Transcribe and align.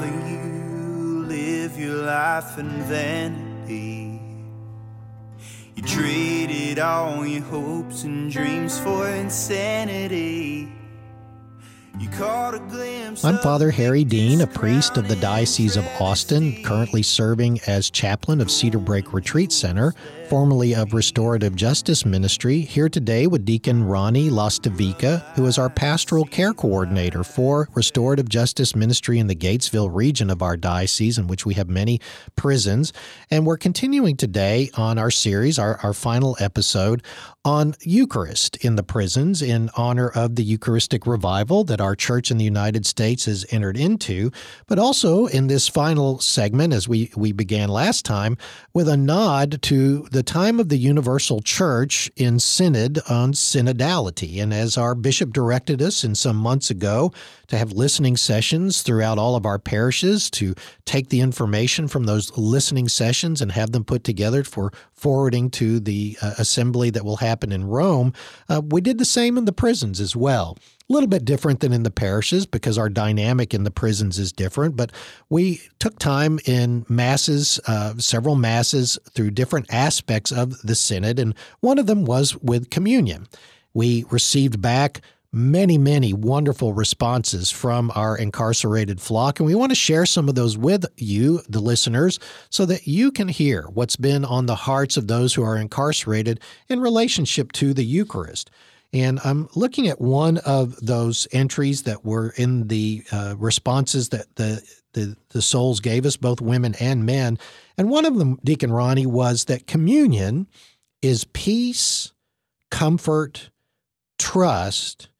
rather 0.00 0.28
you 0.28 1.24
live 1.26 1.78
your 1.78 2.02
life 2.04 2.58
in 2.58 2.68
vanity. 2.84 4.20
You 5.74 5.82
traded 5.82 6.78
all 6.78 7.26
your 7.26 7.42
hopes 7.42 8.04
and 8.04 8.30
dreams 8.30 8.78
for 8.78 9.08
insanity. 9.08 10.72
I'm 13.24 13.38
Father 13.38 13.70
Harry 13.72 14.04
Dean, 14.04 14.40
a 14.40 14.46
priest 14.46 14.96
of 14.96 15.08
the 15.08 15.16
Diocese 15.16 15.76
of 15.76 15.86
Austin, 16.00 16.62
currently 16.62 17.02
serving 17.02 17.60
as 17.66 17.90
chaplain 17.90 18.40
of 18.40 18.48
Cedarbrake 18.48 19.12
Retreat 19.12 19.50
Center, 19.50 19.94
formerly 20.28 20.74
of 20.74 20.92
Restorative 20.92 21.56
Justice 21.56 22.04
Ministry, 22.04 22.60
here 22.60 22.90
today 22.90 23.26
with 23.26 23.46
Deacon 23.46 23.82
Ronnie 23.82 24.28
Lastavica, 24.28 25.24
who 25.34 25.46
is 25.46 25.56
our 25.56 25.70
pastoral 25.70 26.26
care 26.26 26.52
coordinator 26.52 27.24
for 27.24 27.70
Restorative 27.74 28.28
Justice 28.28 28.76
Ministry 28.76 29.18
in 29.18 29.26
the 29.26 29.34
Gatesville 29.34 29.88
region 29.90 30.28
of 30.28 30.42
our 30.42 30.58
diocese, 30.58 31.16
in 31.16 31.28
which 31.28 31.46
we 31.46 31.54
have 31.54 31.70
many 31.70 31.98
prisons. 32.36 32.92
And 33.30 33.46
we're 33.46 33.56
continuing 33.56 34.18
today 34.18 34.70
on 34.74 34.98
our 34.98 35.10
series, 35.10 35.58
our, 35.58 35.78
our 35.82 35.94
final 35.94 36.36
episode 36.40 37.02
on 37.48 37.74
Eucharist 37.80 38.56
in 38.56 38.76
the 38.76 38.82
prisons 38.82 39.40
in 39.40 39.70
honor 39.74 40.10
of 40.10 40.36
the 40.36 40.44
Eucharistic 40.44 41.06
revival 41.06 41.64
that 41.64 41.80
our 41.80 41.96
church 41.96 42.30
in 42.30 42.36
the 42.36 42.44
United 42.44 42.84
States 42.84 43.24
has 43.24 43.46
entered 43.50 43.78
into, 43.78 44.30
but 44.66 44.78
also 44.78 45.24
in 45.26 45.46
this 45.46 45.66
final 45.66 46.18
segment, 46.18 46.74
as 46.74 46.86
we, 46.86 47.10
we 47.16 47.32
began 47.32 47.70
last 47.70 48.04
time, 48.04 48.36
with 48.74 48.86
a 48.86 48.98
nod 48.98 49.62
to 49.62 50.06
the 50.10 50.17
time 50.22 50.60
of 50.60 50.68
the 50.68 50.76
Universal 50.76 51.42
Church 51.42 52.10
in 52.16 52.38
Synod 52.38 52.98
on 53.08 53.32
synodality. 53.32 54.42
And 54.42 54.52
as 54.52 54.76
our 54.76 54.94
bishop 54.94 55.32
directed 55.32 55.82
us 55.82 56.04
in 56.04 56.14
some 56.14 56.36
months 56.36 56.70
ago, 56.70 57.12
to 57.48 57.56
have 57.56 57.72
listening 57.72 58.16
sessions 58.16 58.82
throughout 58.82 59.18
all 59.18 59.34
of 59.34 59.46
our 59.46 59.58
parishes, 59.58 60.30
to 60.30 60.54
take 60.84 61.08
the 61.08 61.20
information 61.20 61.88
from 61.88 62.04
those 62.04 62.36
listening 62.36 62.88
sessions 62.88 63.40
and 63.40 63.52
have 63.52 63.72
them 63.72 63.84
put 63.84 64.04
together 64.04 64.44
for 64.44 64.72
forwarding 64.92 65.50
to 65.50 65.80
the 65.80 66.16
uh, 66.20 66.34
assembly 66.38 66.90
that 66.90 67.04
will 67.04 67.16
happen 67.16 67.52
in 67.52 67.66
Rome. 67.66 68.12
Uh, 68.48 68.60
we 68.64 68.80
did 68.80 68.98
the 68.98 69.04
same 69.04 69.38
in 69.38 69.44
the 69.44 69.52
prisons 69.52 70.00
as 70.00 70.14
well. 70.14 70.56
A 70.88 70.92
little 70.94 71.08
bit 71.08 71.26
different 71.26 71.60
than 71.60 71.74
in 71.74 71.82
the 71.82 71.90
parishes 71.90 72.46
because 72.46 72.78
our 72.78 72.88
dynamic 72.88 73.52
in 73.52 73.64
the 73.64 73.70
prisons 73.70 74.18
is 74.18 74.32
different, 74.32 74.74
but 74.74 74.90
we 75.28 75.60
took 75.78 75.98
time 75.98 76.38
in 76.46 76.86
masses, 76.88 77.60
uh, 77.66 77.94
several 77.98 78.36
masses 78.36 78.98
through 79.10 79.32
different 79.32 79.66
aspects 79.70 80.32
of 80.32 80.58
the 80.62 80.74
synod, 80.74 81.18
and 81.18 81.34
one 81.60 81.78
of 81.78 81.86
them 81.86 82.06
was 82.06 82.36
with 82.38 82.70
communion. 82.70 83.28
We 83.74 84.06
received 84.10 84.62
back 84.62 85.02
many, 85.30 85.76
many 85.76 86.14
wonderful 86.14 86.72
responses 86.72 87.50
from 87.50 87.92
our 87.94 88.16
incarcerated 88.16 89.00
flock. 89.00 89.38
And 89.38 89.46
we 89.46 89.54
want 89.54 89.70
to 89.70 89.76
share 89.76 90.06
some 90.06 90.28
of 90.28 90.34
those 90.34 90.56
with 90.56 90.86
you, 90.96 91.42
the 91.48 91.60
listeners, 91.60 92.18
so 92.48 92.64
that 92.66 92.86
you 92.86 93.10
can 93.12 93.28
hear 93.28 93.64
what's 93.74 93.96
been 93.96 94.24
on 94.24 94.46
the 94.46 94.54
hearts 94.54 94.96
of 94.96 95.06
those 95.06 95.34
who 95.34 95.42
are 95.42 95.58
incarcerated 95.58 96.40
in 96.68 96.80
relationship 96.80 97.52
to 97.52 97.74
the 97.74 97.84
Eucharist. 97.84 98.50
And 98.92 99.20
I'm 99.22 99.48
looking 99.54 99.88
at 99.88 100.00
one 100.00 100.38
of 100.38 100.74
those 100.84 101.28
entries 101.32 101.82
that 101.82 102.04
were 102.04 102.30
in 102.30 102.68
the 102.68 103.04
uh, 103.12 103.34
responses 103.36 104.08
that 104.10 104.34
the, 104.36 104.62
the, 104.94 105.14
the 105.30 105.42
souls 105.42 105.80
gave 105.80 106.06
us, 106.06 106.16
both 106.16 106.40
women 106.40 106.74
and 106.80 107.04
men. 107.04 107.38
And 107.76 107.90
one 107.90 108.06
of 108.06 108.16
them, 108.16 108.38
Deacon 108.44 108.72
Ronnie, 108.72 109.06
was 109.06 109.44
that 109.44 109.66
communion 109.66 110.46
is 111.02 111.24
peace, 111.24 112.12
comfort, 112.70 113.50
trust, 114.18 115.10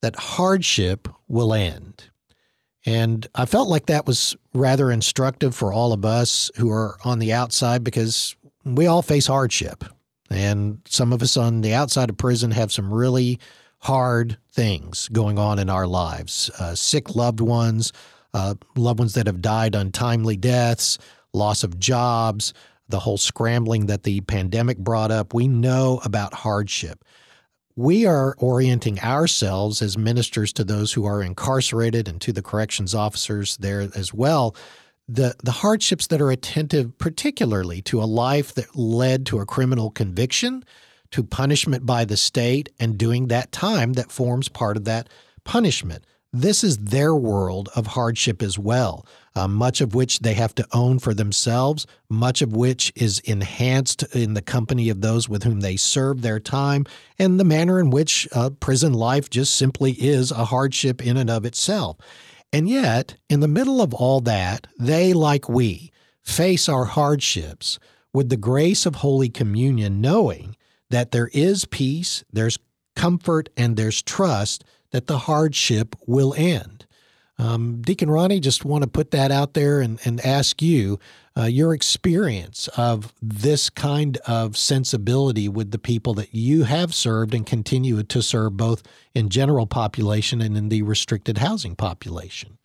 that 0.00 0.16
hardship 0.16 1.08
will 1.28 1.52
end. 1.52 2.04
And 2.86 3.26
I 3.34 3.44
felt 3.44 3.68
like 3.68 3.86
that 3.86 4.06
was 4.06 4.36
rather 4.54 4.90
instructive 4.90 5.54
for 5.54 5.72
all 5.72 5.92
of 5.92 6.04
us 6.06 6.50
who 6.56 6.70
are 6.70 6.96
on 7.04 7.18
the 7.18 7.32
outside 7.34 7.84
because 7.84 8.36
we 8.64 8.86
all 8.86 9.02
face 9.02 9.26
hardship. 9.26 9.84
And 10.30 10.80
some 10.86 11.12
of 11.12 11.22
us 11.22 11.36
on 11.36 11.62
the 11.62 11.74
outside 11.74 12.10
of 12.10 12.16
prison 12.16 12.50
have 12.50 12.72
some 12.72 12.92
really 12.92 13.38
hard 13.80 14.36
things 14.52 15.08
going 15.08 15.38
on 15.38 15.58
in 15.58 15.70
our 15.70 15.86
lives 15.86 16.50
uh, 16.58 16.74
sick 16.74 17.14
loved 17.14 17.40
ones, 17.40 17.92
uh, 18.34 18.54
loved 18.76 18.98
ones 18.98 19.14
that 19.14 19.26
have 19.26 19.40
died 19.40 19.74
untimely 19.74 20.36
deaths, 20.36 20.98
loss 21.32 21.62
of 21.62 21.78
jobs, 21.78 22.52
the 22.88 22.98
whole 22.98 23.18
scrambling 23.18 23.86
that 23.86 24.02
the 24.02 24.20
pandemic 24.22 24.78
brought 24.78 25.10
up. 25.10 25.32
We 25.32 25.48
know 25.48 26.00
about 26.04 26.34
hardship 26.34 27.04
we 27.78 28.06
are 28.06 28.34
orienting 28.38 28.98
ourselves 28.98 29.80
as 29.82 29.96
ministers 29.96 30.52
to 30.52 30.64
those 30.64 30.92
who 30.92 31.04
are 31.04 31.22
incarcerated 31.22 32.08
and 32.08 32.20
to 32.20 32.32
the 32.32 32.42
corrections 32.42 32.92
officers 32.92 33.56
there 33.58 33.88
as 33.94 34.12
well. 34.12 34.56
The, 35.08 35.34
the 35.42 35.52
hardships 35.52 36.06
that 36.08 36.20
are 36.20 36.30
attentive, 36.30 36.98
particularly 36.98 37.80
to 37.82 38.02
a 38.02 38.04
life 38.04 38.54
that 38.54 38.76
led 38.76 39.24
to 39.26 39.40
a 39.40 39.46
criminal 39.46 39.90
conviction, 39.90 40.64
to 41.12 41.22
punishment 41.24 41.86
by 41.86 42.04
the 42.04 42.16
state, 42.16 42.68
and 42.78 42.98
doing 42.98 43.28
that 43.28 43.50
time 43.50 43.94
that 43.94 44.12
forms 44.12 44.48
part 44.48 44.76
of 44.76 44.84
that 44.84 45.08
punishment. 45.44 46.04
This 46.30 46.62
is 46.62 46.76
their 46.76 47.14
world 47.14 47.70
of 47.74 47.86
hardship 47.86 48.42
as 48.42 48.58
well 48.58 49.06
uh, 49.38 49.46
much 49.46 49.80
of 49.80 49.94
which 49.94 50.18
they 50.18 50.34
have 50.34 50.52
to 50.52 50.66
own 50.72 50.98
for 50.98 51.14
themselves, 51.14 51.86
much 52.08 52.42
of 52.42 52.54
which 52.54 52.92
is 52.96 53.20
enhanced 53.20 54.02
in 54.14 54.34
the 54.34 54.42
company 54.42 54.88
of 54.88 55.00
those 55.00 55.28
with 55.28 55.44
whom 55.44 55.60
they 55.60 55.76
serve 55.76 56.22
their 56.22 56.40
time, 56.40 56.84
and 57.20 57.38
the 57.38 57.44
manner 57.44 57.78
in 57.78 57.90
which 57.90 58.26
uh, 58.32 58.50
prison 58.58 58.92
life 58.92 59.30
just 59.30 59.54
simply 59.54 59.92
is 59.92 60.32
a 60.32 60.46
hardship 60.46 61.00
in 61.00 61.16
and 61.16 61.30
of 61.30 61.44
itself. 61.44 61.96
And 62.52 62.68
yet, 62.68 63.16
in 63.28 63.40
the 63.40 63.48
middle 63.48 63.82
of 63.82 63.92
all 63.92 64.20
that, 64.22 64.66
they, 64.78 65.12
like 65.12 65.48
we, 65.48 65.92
face 66.22 66.68
our 66.68 66.86
hardships 66.86 67.78
with 68.12 68.28
the 68.28 68.36
grace 68.36 68.86
of 68.86 68.96
Holy 68.96 69.28
Communion, 69.28 70.00
knowing 70.00 70.56
that 70.90 71.10
there 71.10 71.30
is 71.32 71.66
peace, 71.66 72.24
there's 72.32 72.58
comfort, 72.96 73.48
and 73.56 73.76
there's 73.76 74.02
trust 74.02 74.64
that 74.90 75.06
the 75.06 75.18
hardship 75.18 75.94
will 76.06 76.34
end. 76.36 76.86
Um, 77.38 77.82
Deacon 77.82 78.10
Ronnie, 78.10 78.40
just 78.40 78.64
want 78.64 78.82
to 78.82 78.90
put 78.90 79.12
that 79.12 79.30
out 79.30 79.54
there 79.54 79.80
and, 79.80 80.00
and 80.04 80.20
ask 80.24 80.60
you 80.60 80.98
uh, 81.38 81.44
your 81.44 81.72
experience 81.72 82.68
of 82.76 83.12
this 83.22 83.70
kind 83.70 84.16
of 84.26 84.56
sensibility 84.56 85.48
with 85.48 85.70
the 85.70 85.78
people 85.78 86.12
that 86.14 86.34
you 86.34 86.64
have 86.64 86.92
served 86.92 87.32
and 87.32 87.46
continue 87.46 88.02
to 88.02 88.20
serve 88.20 88.56
both 88.56 88.82
in 89.14 89.28
general 89.28 89.66
population 89.66 90.40
and 90.40 90.56
in 90.56 90.68
the 90.68 90.82
restricted 90.82 91.38
housing 91.38 91.76
population. 91.76 92.58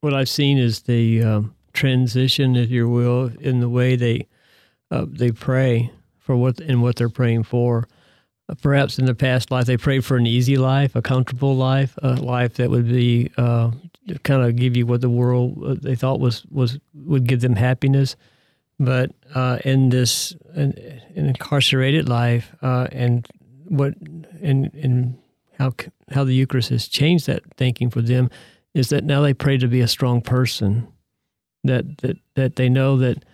What 0.00 0.14
I've 0.14 0.28
seen 0.28 0.58
is 0.58 0.82
the 0.82 1.22
um, 1.22 1.54
transition, 1.72 2.54
if 2.54 2.70
you 2.70 2.88
will, 2.88 3.32
in 3.40 3.60
the 3.60 3.68
way 3.68 3.96
they 3.96 4.28
uh, 4.92 5.06
they 5.08 5.30
pray 5.30 5.90
for 6.18 6.36
what 6.36 6.60
and 6.60 6.82
what 6.82 6.96
they're 6.96 7.08
praying 7.08 7.44
for 7.44 7.86
perhaps 8.62 8.98
in 8.98 9.06
the 9.06 9.14
past 9.14 9.50
life 9.50 9.66
they 9.66 9.76
prayed 9.76 10.04
for 10.04 10.16
an 10.16 10.26
easy 10.26 10.56
life, 10.56 10.96
a 10.96 11.02
comfortable 11.02 11.56
life, 11.56 11.96
a 12.02 12.14
life 12.14 12.54
that 12.54 12.70
would 12.70 12.88
be 12.88 13.30
uh, 13.36 13.70
kind 14.22 14.42
of 14.42 14.56
give 14.56 14.76
you 14.76 14.86
what 14.86 15.00
the 15.00 15.10
world 15.10 15.62
uh, 15.64 15.74
they 15.80 15.94
thought 15.94 16.20
was 16.20 16.44
was 16.46 16.78
would 17.10 17.26
give 17.26 17.40
them 17.40 17.56
happiness. 17.56 18.16
But 18.78 19.10
uh, 19.34 19.58
in 19.64 19.90
this 19.90 20.34
in, 20.54 20.72
in 21.14 21.26
incarcerated 21.26 22.08
life, 22.08 22.54
uh, 22.62 22.86
and 22.90 23.28
what 23.68 23.94
and 24.40 24.72
and 24.72 25.18
how 25.58 25.72
how 26.12 26.24
the 26.24 26.34
Eucharist 26.34 26.70
has 26.70 26.88
changed 26.88 27.26
that 27.26 27.42
thinking 27.56 27.90
for 27.90 28.00
them 28.00 28.30
is 28.72 28.88
that 28.88 29.04
now 29.04 29.20
they 29.20 29.34
pray 29.34 29.58
to 29.58 29.68
be 29.68 29.80
a 29.80 29.88
strong 29.88 30.22
person, 30.22 30.88
that 31.64 31.98
that 31.98 32.16
that 32.36 32.56
they 32.56 32.70
know 32.70 32.96
that 32.96 33.24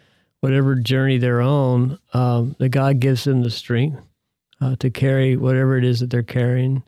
whatever 0.40 0.74
journey 0.74 1.18
they're 1.18 1.42
on, 1.42 1.98
um, 2.12 2.56
that 2.58 2.70
God 2.70 2.98
gives 2.98 3.24
them 3.24 3.42
the 3.42 3.50
strength 3.50 4.02
uh, 4.60 4.74
to 4.76 4.90
carry 4.90 5.36
whatever 5.36 5.76
it 5.76 5.84
is 5.84 6.00
that 6.00 6.10
they're 6.10 6.22
carrying, 6.22 6.82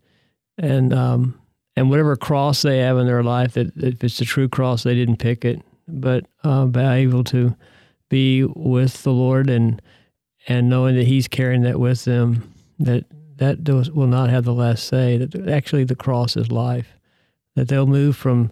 and 0.56 0.93
um, 0.93 1.41
and 1.76 1.91
whatever 1.91 2.16
cross 2.16 2.62
they 2.62 2.78
have 2.78 2.99
in 2.99 3.06
their 3.06 3.22
life. 3.22 3.53
That 3.53 3.76
if 3.76 4.03
it's 4.03 4.20
a 4.20 4.25
true 4.25 4.49
cross, 4.49 4.82
they 4.82 4.97
didn't 4.97 5.19
pick 5.19 5.44
it, 5.44 5.62
but 5.88 6.26
uh, 6.44 6.67
be 6.67 6.81
able 6.81 7.25
to 7.25 7.56
be 8.08 8.44
with 8.44 9.02
the 9.02 9.12
Lord 9.12 9.50
and 9.50 9.81
and 10.46 10.70
knowing 10.70 10.96
that 10.96 11.06
He's 11.06 11.29
carrying 11.29 11.62
that 11.62 11.79
with 11.79 12.05
them, 12.05 12.52
that 12.79 13.05
that 13.37 13.62
does, 13.62 13.90
will 13.90 14.06
not 14.06 14.31
have 14.31 14.44
the 14.44 14.55
last 14.55 14.87
say. 14.87 15.17
That 15.19 15.49
actually 15.49 15.85
the 15.85 15.94
cross 15.94 16.37
is 16.37 16.50
life. 16.50 16.94
That 17.55 17.69
they'll 17.69 17.87
move 17.87 18.17
from 18.17 18.50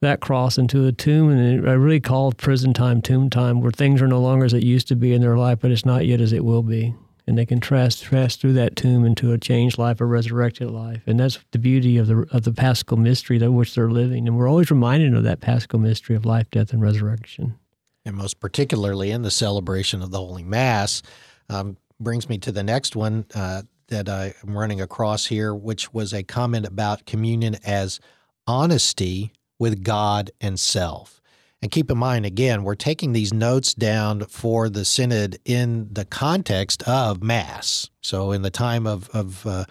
that 0.00 0.20
cross 0.20 0.58
into 0.58 0.86
a 0.86 0.92
tomb, 0.92 1.30
and 1.30 1.68
I 1.68 1.72
really 1.72 2.00
call 2.00 2.32
prison 2.32 2.72
time 2.72 3.02
tomb 3.02 3.30
time, 3.30 3.60
where 3.60 3.72
things 3.72 4.00
are 4.00 4.08
no 4.08 4.20
longer 4.20 4.44
as 4.44 4.54
it 4.54 4.62
used 4.62 4.88
to 4.88 4.96
be 4.96 5.12
in 5.12 5.20
their 5.20 5.36
life, 5.36 5.58
but 5.60 5.70
it's 5.70 5.84
not 5.84 6.06
yet 6.06 6.20
as 6.20 6.32
it 6.32 6.44
will 6.44 6.62
be 6.62 6.94
and 7.28 7.36
they 7.36 7.44
can 7.44 7.60
pass 7.60 7.96
through 8.36 8.54
that 8.54 8.74
tomb 8.74 9.04
into 9.04 9.32
a 9.32 9.38
changed 9.38 9.76
life, 9.76 10.00
a 10.00 10.06
resurrected 10.06 10.70
life, 10.70 11.02
and 11.06 11.20
that's 11.20 11.38
the 11.50 11.58
beauty 11.58 11.98
of 11.98 12.06
the 12.06 12.26
of 12.32 12.44
the 12.44 12.52
Paschal 12.52 12.96
mystery 12.96 13.36
that 13.36 13.52
which 13.52 13.74
they're 13.74 13.90
living. 13.90 14.26
And 14.26 14.38
we're 14.38 14.48
always 14.48 14.70
reminded 14.70 15.14
of 15.14 15.24
that 15.24 15.40
Paschal 15.40 15.78
mystery 15.78 16.16
of 16.16 16.24
life, 16.24 16.50
death, 16.50 16.72
and 16.72 16.80
resurrection. 16.80 17.58
And 18.06 18.16
most 18.16 18.40
particularly 18.40 19.10
in 19.10 19.20
the 19.20 19.30
celebration 19.30 20.02
of 20.02 20.10
the 20.10 20.18
Holy 20.18 20.42
Mass, 20.42 21.02
um, 21.50 21.76
brings 22.00 22.30
me 22.30 22.38
to 22.38 22.50
the 22.50 22.62
next 22.62 22.96
one 22.96 23.26
uh, 23.34 23.62
that 23.88 24.08
I'm 24.08 24.56
running 24.56 24.80
across 24.80 25.26
here, 25.26 25.54
which 25.54 25.92
was 25.92 26.14
a 26.14 26.22
comment 26.22 26.66
about 26.66 27.04
communion 27.04 27.56
as 27.62 28.00
honesty 28.46 29.32
with 29.58 29.84
God 29.84 30.30
and 30.40 30.58
self. 30.58 31.17
And 31.60 31.72
keep 31.72 31.90
in 31.90 31.98
mind, 31.98 32.24
again, 32.24 32.62
we're 32.62 32.76
taking 32.76 33.12
these 33.12 33.34
notes 33.34 33.74
down 33.74 34.26
for 34.26 34.68
the 34.68 34.84
synod 34.84 35.38
in 35.44 35.88
the 35.92 36.04
context 36.04 36.84
of 36.84 37.22
Mass. 37.22 37.90
So, 38.00 38.30
in 38.30 38.42
the 38.42 38.50
time 38.50 38.86
of, 38.86 39.08
of 39.10 39.44
uh, 39.44 39.64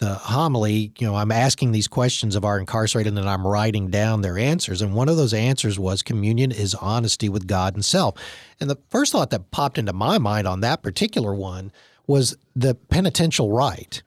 the 0.00 0.14
homily, 0.14 0.92
you 0.98 1.06
know, 1.06 1.14
I'm 1.14 1.32
asking 1.32 1.72
these 1.72 1.88
questions 1.88 2.36
of 2.36 2.44
our 2.44 2.58
incarcerated 2.58 3.08
and 3.08 3.16
then 3.16 3.26
I'm 3.26 3.46
writing 3.46 3.88
down 3.88 4.20
their 4.20 4.38
answers. 4.38 4.82
And 4.82 4.94
one 4.94 5.08
of 5.08 5.16
those 5.16 5.32
answers 5.32 5.78
was 5.78 6.02
communion 6.02 6.52
is 6.52 6.74
honesty 6.74 7.30
with 7.30 7.46
God 7.46 7.74
and 7.74 7.84
self. 7.84 8.14
And 8.60 8.68
the 8.68 8.78
first 8.90 9.12
thought 9.12 9.30
that 9.30 9.50
popped 9.50 9.78
into 9.78 9.94
my 9.94 10.18
mind 10.18 10.46
on 10.46 10.60
that 10.60 10.82
particular 10.82 11.34
one 11.34 11.72
was 12.06 12.36
the 12.54 12.74
penitential 12.74 13.50
rite 13.50 14.02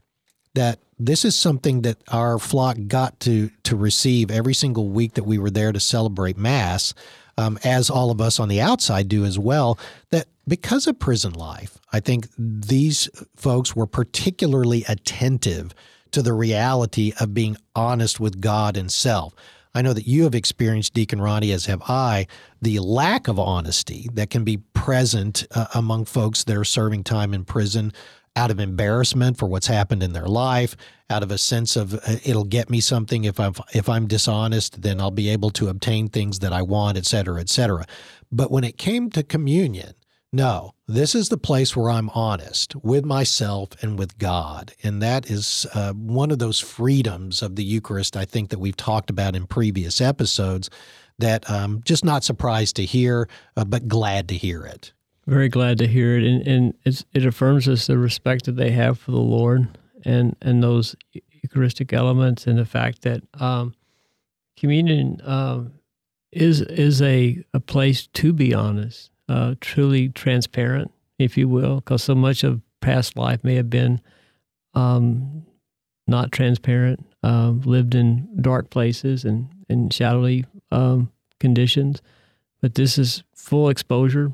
that 0.56 0.80
this 1.00 1.26
is 1.26 1.36
something 1.36 1.82
that 1.82 1.98
our 2.10 2.38
flock 2.38 2.78
got 2.88 3.20
to 3.22 3.50
to 3.64 3.76
receive 3.76 4.30
every 4.30 4.54
single 4.54 4.90
week 4.90 5.14
that 5.14 5.24
we 5.24 5.38
were 5.38 5.50
there 5.50 5.72
to 5.72 5.80
celebrate 5.80 6.38
mass 6.38 6.94
um, 7.38 7.58
as 7.64 7.90
all 7.90 8.12
of 8.12 8.22
us 8.22 8.40
on 8.40 8.50
the 8.50 8.62
outside 8.62 9.08
do 9.08 9.26
as 9.26 9.40
well 9.40 9.78
that 10.12 10.28
because 10.48 10.88
of 10.88 11.00
prison 11.00 11.34
life 11.34 11.78
i 11.92 12.00
think 12.00 12.28
these 12.38 13.10
folks 13.36 13.76
were 13.76 13.88
particularly 13.88 14.84
attentive 14.88 15.74
to 16.14 16.22
the 16.22 16.34
reality 16.34 17.12
of 17.20 17.34
being 17.34 17.58
honest 17.76 18.20
with 18.20 18.40
god 18.40 18.78
and 18.78 18.92
self. 18.92 19.34
I 19.76 19.82
know 19.82 19.94
that 19.94 20.08
you 20.08 20.24
have 20.24 20.36
experienced, 20.36 20.94
Deacon 20.94 21.20
Ronnie, 21.20 21.52
as 21.52 21.66
have 21.66 21.82
I, 21.90 22.28
the 22.62 22.78
lack 22.80 23.28
of 23.28 23.40
honesty 23.40 24.08
that 24.14 24.30
can 24.30 24.44
be 24.44 24.58
present 24.58 25.48
uh, 25.52 25.66
among 25.74 26.06
folks 26.06 26.44
that 26.44 26.56
are 26.56 26.64
serving 26.64 27.04
time 27.04 27.34
in 27.34 27.44
prison 27.44 27.92
out 28.36 28.52
of 28.52 28.60
embarrassment 28.60 29.38
for 29.38 29.48
what's 29.48 29.68
happened 29.68 30.02
in 30.02 30.14
their 30.14 30.28
life, 30.28 30.76
out 31.10 31.24
of 31.24 31.32
a 31.32 31.38
sense 31.38 31.76
of 31.76 31.94
uh, 31.94 32.18
it'll 32.24 32.44
get 32.44 32.70
me 32.70 32.80
something 32.80 33.26
if 33.26 33.40
I'm 33.40 33.54
if 33.74 33.88
I'm 33.88 34.08
dishonest, 34.08 34.82
then 34.82 35.00
I'll 35.00 35.12
be 35.12 35.30
able 35.30 35.52
to 35.52 35.70
obtain 35.70 36.10
things 36.10 36.40
that 36.40 36.54
I 36.54 36.62
want, 36.62 36.98
et 36.98 37.06
cetera, 37.06 37.40
et 37.40 37.50
cetera. 37.50 37.86
But 38.32 38.52
when 38.52 38.64
it 38.64 38.78
came 38.78 39.10
to 39.12 39.24
communion, 39.24 39.94
no, 40.32 40.74
this 40.88 41.14
is 41.14 41.30
the 41.30 41.38
place 41.38 41.76
where 41.76 41.92
I'm 41.92 42.10
honest 42.10 42.76
with 42.78 43.06
myself 43.06 43.70
and 43.84 44.00
with 44.00 44.18
God. 44.18 44.74
And 44.82 45.00
that 45.04 45.30
is 45.30 45.68
uh, 45.76 45.94
one 45.94 46.32
of 46.32 46.40
those 46.40 46.60
freedoms 46.60 47.44
of 47.44 47.56
the 47.56 47.64
Eucharist, 47.64 48.18
I 48.18 48.26
think, 48.26 48.50
that 48.50 48.60
we've 48.60 48.76
talked 48.76 49.12
about 49.12 49.36
in 49.36 49.46
previous 49.46 50.02
episodes 50.02 50.72
that 51.20 51.48
I'm 51.48 51.64
um, 51.64 51.82
just 51.86 52.04
not 52.04 52.24
surprised 52.24 52.76
to 52.78 52.86
hear, 52.86 53.30
uh, 53.56 53.64
but 53.66 53.88
glad 53.88 54.28
to 54.30 54.36
hear 54.36 54.66
it. 54.66 54.94
Very 55.26 55.50
glad 55.50 55.78
to 55.78 55.88
hear 55.88 56.18
it. 56.18 56.24
And, 56.24 56.48
and 56.48 56.74
it 56.86 57.26
affirms 57.26 57.68
us 57.68 57.88
the 57.88 57.98
respect 57.98 58.46
that 58.46 58.58
they 58.58 58.72
have 58.72 59.00
for 59.00 59.12
the 59.12 59.18
Lord 59.18 59.78
and, 60.06 60.36
and 60.42 60.62
those 60.62 60.96
Eucharistic 61.42 61.94
elements 61.94 62.46
and 62.46 62.58
the 62.58 62.66
fact 62.66 63.04
that 63.04 63.22
um, 63.40 63.74
communion 64.58 65.22
um, 65.24 65.74
is, 66.32 66.62
is 66.62 67.02
a, 67.02 67.44
a 67.54 67.60
place 67.60 68.08
to 68.08 68.34
be 68.34 68.54
honest 68.54 69.12
uh, 69.30 69.56
truly 69.62 70.10
transparent, 70.10 70.92
if 71.18 71.38
you 71.38 71.48
will, 71.48 71.78
because 71.78 72.04
so 72.04 72.16
much 72.16 72.44
of 72.44 72.62
past 72.82 73.18
life 73.18 73.44
may 73.44 73.56
have 73.56 73.70
been 73.70 74.02
um, 74.74 75.46
not 76.08 76.32
transparent, 76.32 77.06
uh, 77.24 77.50
lived 77.64 77.96
in 77.96 78.28
dark 78.42 78.70
places 78.70 79.24
and 79.24 79.48
in 79.70 79.90
shadowy 79.90 80.46
um, 80.72 81.12
conditions. 81.40 82.02
But 82.62 82.76
this 82.76 82.98
is 82.98 83.24
full 83.34 83.70
exposure, 83.70 84.34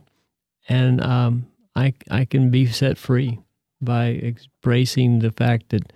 and 0.69 1.04
um, 1.04 1.48
I 1.75 1.94
I 2.10 2.24
can 2.25 2.51
be 2.51 2.68
set 2.68 2.98
free 2.98 3.39
by 3.81 4.33
embracing 4.63 5.19
the 5.19 5.31
fact 5.31 5.69
that 5.69 5.92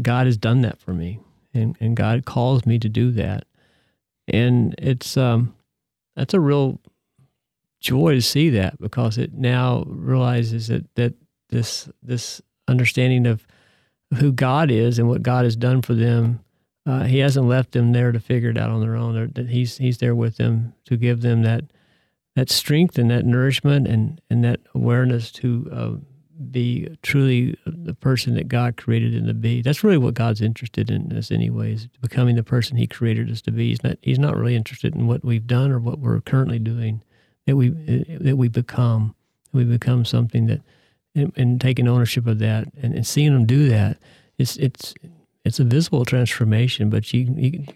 God 0.00 0.26
has 0.26 0.36
done 0.36 0.62
that 0.62 0.78
for 0.78 0.94
me, 0.94 1.20
and 1.52 1.76
and 1.80 1.96
God 1.96 2.24
calls 2.24 2.64
me 2.64 2.78
to 2.78 2.88
do 2.88 3.10
that, 3.12 3.44
and 4.28 4.74
it's 4.78 5.16
um, 5.16 5.54
that's 6.16 6.32
a 6.32 6.40
real 6.40 6.80
joy 7.80 8.14
to 8.14 8.22
see 8.22 8.48
that 8.50 8.80
because 8.80 9.18
it 9.18 9.34
now 9.34 9.84
realizes 9.86 10.68
that 10.68 10.86
that 10.94 11.14
this 11.50 11.88
this 12.02 12.40
understanding 12.68 13.26
of 13.26 13.46
who 14.14 14.32
God 14.32 14.70
is 14.70 14.98
and 14.98 15.08
what 15.08 15.22
God 15.22 15.44
has 15.44 15.56
done 15.56 15.82
for 15.82 15.94
them, 15.94 16.40
uh, 16.86 17.04
He 17.04 17.18
hasn't 17.18 17.48
left 17.48 17.72
them 17.72 17.92
there 17.92 18.12
to 18.12 18.20
figure 18.20 18.50
it 18.50 18.58
out 18.58 18.70
on 18.70 18.80
their 18.80 18.96
own. 18.96 19.32
That 19.34 19.48
He's 19.48 19.78
He's 19.78 19.98
there 19.98 20.14
with 20.14 20.36
them 20.36 20.74
to 20.84 20.96
give 20.96 21.20
them 21.22 21.42
that 21.42 21.64
that 22.36 22.50
strength 22.50 22.98
and 22.98 23.10
that 23.10 23.24
nourishment 23.24 23.86
and 23.86 24.20
and 24.30 24.44
that 24.44 24.60
awareness 24.74 25.30
to 25.32 25.68
uh, 25.72 25.90
be 26.50 26.88
truly 27.02 27.56
the 27.64 27.94
person 27.94 28.34
that 28.34 28.48
God 28.48 28.76
created 28.76 29.14
them 29.14 29.26
to 29.26 29.34
be. 29.34 29.62
That's 29.62 29.84
really 29.84 29.98
what 29.98 30.14
God's 30.14 30.40
interested 30.40 30.90
in 30.90 31.16
us, 31.16 31.30
anyways, 31.30 31.88
becoming 32.00 32.36
the 32.36 32.42
person 32.42 32.76
He 32.76 32.86
created 32.86 33.30
us 33.30 33.40
to 33.42 33.52
be. 33.52 33.68
He's 33.68 33.84
not 33.84 33.98
He's 34.02 34.18
not 34.18 34.36
really 34.36 34.56
interested 34.56 34.94
in 34.94 35.06
what 35.06 35.24
we've 35.24 35.46
done 35.46 35.70
or 35.70 35.78
what 35.78 35.98
we're 35.98 36.20
currently 36.20 36.58
doing 36.58 37.02
that 37.46 37.56
we 37.56 37.68
that 38.20 38.36
we 38.36 38.48
become. 38.48 39.14
We 39.52 39.62
become 39.62 40.04
something 40.04 40.46
that, 40.46 40.62
and, 41.14 41.32
and 41.36 41.60
taking 41.60 41.86
ownership 41.86 42.26
of 42.26 42.40
that, 42.40 42.66
and, 42.82 42.92
and, 42.92 43.06
seeing 43.06 43.32
them 43.32 43.46
do 43.46 43.68
that. 43.68 43.98
It's 44.36 44.56
it's 44.56 44.94
it's 45.44 45.60
a 45.60 45.64
visible 45.64 46.04
transformation, 46.04 46.90
but 46.90 47.12
you, 47.12 47.32
you 47.36 47.66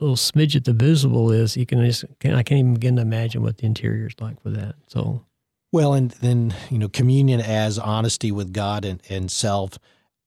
little 0.00 0.16
smidge 0.16 0.56
at 0.56 0.64
the 0.64 0.72
visible 0.72 1.30
is 1.30 1.56
you 1.56 1.66
can 1.66 1.84
just 1.84 2.04
can, 2.18 2.34
I 2.34 2.42
can't 2.42 2.58
even 2.58 2.74
begin 2.74 2.96
to 2.96 3.02
imagine 3.02 3.42
what 3.42 3.58
the 3.58 3.66
interior 3.66 4.06
is 4.06 4.14
like 4.20 4.40
for 4.42 4.50
that. 4.50 4.74
So. 4.88 5.24
Well, 5.72 5.94
and 5.94 6.10
then, 6.10 6.54
you 6.68 6.78
know, 6.78 6.88
communion 6.88 7.40
as 7.40 7.78
honesty 7.78 8.32
with 8.32 8.52
God 8.52 8.84
and, 8.84 9.00
and 9.08 9.30
self, 9.30 9.78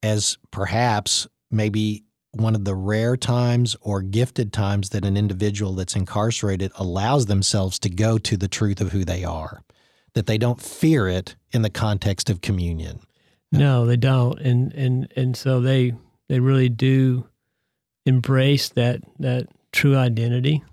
as 0.02 0.38
perhaps 0.52 1.28
maybe 1.52 2.04
one 2.32 2.56
of 2.56 2.66
the 2.66 2.76
rare 2.76 3.18
times 3.18 3.76
or 3.82 4.02
gifted 4.02 4.54
times 4.54 4.90
that 4.90 5.06
an 5.06 5.18
individual 5.18 5.74
that's 5.74 5.96
incarcerated 5.96 6.72
allows 6.76 7.26
themselves 7.26 7.78
to 7.80 7.90
go 7.90 8.18
to 8.18 8.38
the 8.38 8.48
truth 8.48 8.80
of 8.80 8.92
who 8.92 9.04
they 9.04 9.24
are, 9.24 9.62
that 10.14 10.28
they 10.28 10.38
don't 10.38 10.62
fear 10.62 11.08
it 11.08 11.36
in 11.52 11.62
the 11.62 11.70
context 11.70 12.30
of 12.30 12.42
communion. 12.42 13.02
No, 13.52 13.86
they 13.86 13.98
don't, 13.98 14.40
and 14.40 14.74
and 14.74 15.14
and 15.16 15.38
so 15.38 15.62
they 15.62 15.94
they 16.28 16.40
really 16.40 16.70
do 16.70 17.28
embrace 18.04 18.70
that 18.70 19.02
that 19.20 19.48
true 19.74 19.98
identity, 19.98 20.64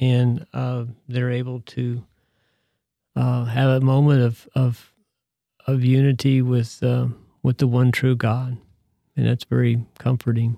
and 0.00 0.46
uh, 0.54 0.84
they're 1.08 1.30
able 1.30 1.60
to 1.60 2.02
uh, 3.16 3.44
have 3.44 3.70
a 3.70 3.80
moment 3.84 4.22
of 4.22 4.48
of 4.54 4.92
of 5.66 5.84
unity 5.84 6.40
with 6.40 6.82
uh, 6.82 7.08
with 7.42 7.58
the 7.58 7.66
one 7.66 7.92
true 7.92 8.16
God, 8.16 8.56
and 9.16 9.26
that's 9.26 9.44
very 9.44 9.84
comforting. 9.98 10.56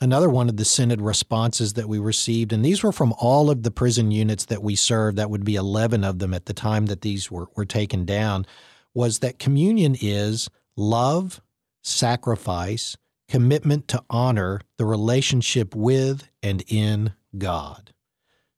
Another 0.00 0.28
one 0.28 0.48
of 0.48 0.56
the 0.56 0.64
Synod 0.64 1.00
responses 1.00 1.72
that 1.72 1.88
we 1.88 1.98
received, 1.98 2.52
and 2.52 2.64
these 2.64 2.84
were 2.84 2.92
from 2.92 3.12
all 3.18 3.50
of 3.50 3.64
the 3.64 3.70
prison 3.72 4.12
units 4.12 4.44
that 4.44 4.62
we 4.62 4.76
served, 4.76 5.18
that 5.18 5.28
would 5.28 5.44
be 5.44 5.56
11 5.56 6.04
of 6.04 6.20
them 6.20 6.32
at 6.32 6.46
the 6.46 6.54
time 6.54 6.86
that 6.86 7.00
these 7.00 7.32
were, 7.32 7.48
were 7.56 7.64
taken 7.64 8.04
down, 8.04 8.46
was 8.94 9.18
that 9.18 9.40
communion 9.40 9.96
is 10.00 10.48
love, 10.76 11.40
sacrifice, 11.82 12.96
commitment 13.28 13.88
to 13.88 14.02
honor 14.08 14.60
the 14.76 14.84
relationship 14.84 15.74
with 15.74 16.28
and 16.42 16.64
in 16.66 17.12
God. 17.36 17.92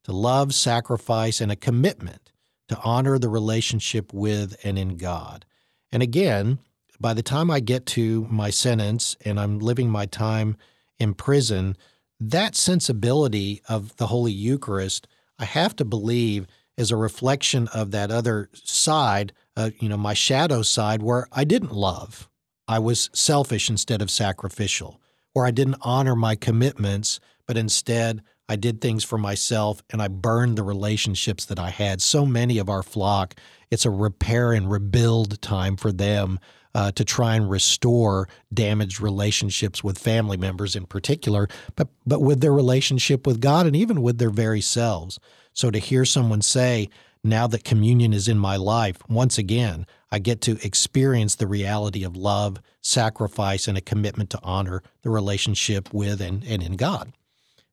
To 0.04 0.12
love, 0.12 0.54
sacrifice, 0.54 1.40
and 1.40 1.52
a 1.52 1.56
commitment 1.56 2.30
to 2.70 2.78
honor 2.84 3.18
the 3.18 3.28
relationship 3.28 4.14
with 4.14 4.56
and 4.62 4.78
in 4.78 4.96
God. 4.96 5.44
And 5.90 6.04
again, 6.04 6.60
by 7.00 7.14
the 7.14 7.22
time 7.22 7.50
I 7.50 7.58
get 7.58 7.84
to 7.86 8.28
my 8.30 8.50
sentence 8.50 9.16
and 9.24 9.40
I'm 9.40 9.58
living 9.58 9.90
my 9.90 10.06
time 10.06 10.56
in 10.98 11.14
prison, 11.14 11.76
that 12.20 12.54
sensibility 12.54 13.60
of 13.68 13.96
the 13.96 14.06
Holy 14.06 14.30
Eucharist, 14.30 15.08
I 15.36 15.46
have 15.46 15.74
to 15.76 15.84
believe, 15.84 16.46
is 16.76 16.92
a 16.92 16.96
reflection 16.96 17.66
of 17.74 17.90
that 17.90 18.12
other 18.12 18.48
side, 18.54 19.32
uh, 19.56 19.70
you 19.80 19.88
know, 19.88 19.96
my 19.96 20.14
shadow 20.14 20.62
side, 20.62 21.02
where 21.02 21.26
I 21.32 21.42
didn't 21.42 21.72
love. 21.72 22.29
I 22.70 22.78
was 22.78 23.10
selfish 23.12 23.68
instead 23.68 24.00
of 24.00 24.12
sacrificial, 24.12 25.00
or 25.34 25.44
I 25.44 25.50
didn't 25.50 25.82
honor 25.82 26.14
my 26.14 26.36
commitments, 26.36 27.18
but 27.44 27.56
instead 27.56 28.22
I 28.48 28.54
did 28.54 28.80
things 28.80 29.02
for 29.02 29.18
myself 29.18 29.82
and 29.90 30.00
I 30.00 30.06
burned 30.06 30.56
the 30.56 30.62
relationships 30.62 31.44
that 31.46 31.58
I 31.58 31.70
had. 31.70 32.00
So 32.00 32.24
many 32.24 32.58
of 32.58 32.68
our 32.68 32.84
flock, 32.84 33.34
it's 33.72 33.84
a 33.84 33.90
repair 33.90 34.52
and 34.52 34.70
rebuild 34.70 35.42
time 35.42 35.76
for 35.76 35.90
them 35.90 36.38
uh, 36.72 36.92
to 36.92 37.04
try 37.04 37.34
and 37.34 37.50
restore 37.50 38.28
damaged 38.54 39.00
relationships 39.00 39.82
with 39.82 39.98
family 39.98 40.36
members 40.36 40.76
in 40.76 40.86
particular, 40.86 41.48
but 41.74 41.88
but 42.06 42.22
with 42.22 42.40
their 42.40 42.52
relationship 42.52 43.26
with 43.26 43.40
God 43.40 43.66
and 43.66 43.74
even 43.74 44.00
with 44.00 44.18
their 44.18 44.30
very 44.30 44.60
selves. 44.60 45.18
So 45.52 45.72
to 45.72 45.80
hear 45.80 46.04
someone 46.04 46.40
say, 46.40 46.88
now 47.24 47.48
that 47.48 47.64
communion 47.64 48.12
is 48.12 48.28
in 48.28 48.38
my 48.38 48.54
life, 48.54 48.98
once 49.08 49.38
again, 49.38 49.86
I 50.12 50.18
get 50.18 50.40
to 50.42 50.58
experience 50.64 51.36
the 51.36 51.46
reality 51.46 52.04
of 52.04 52.16
love, 52.16 52.60
sacrifice, 52.80 53.68
and 53.68 53.78
a 53.78 53.80
commitment 53.80 54.30
to 54.30 54.40
honor 54.42 54.82
the 55.02 55.10
relationship 55.10 55.92
with 55.94 56.20
and, 56.20 56.44
and 56.44 56.62
in 56.62 56.76
God. 56.76 57.12